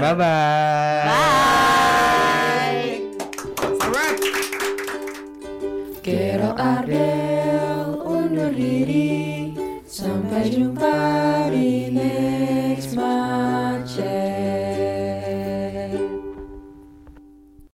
Bye 0.01 0.17
bye. 0.17 1.05
Bye. 1.05 1.45
Kero 6.05 6.53
Ardel 6.53 7.97
undur 8.05 8.53
diri 8.53 9.49
Sampai 9.89 10.53
jumpa 10.53 10.93
di 11.49 11.89
next 11.89 12.34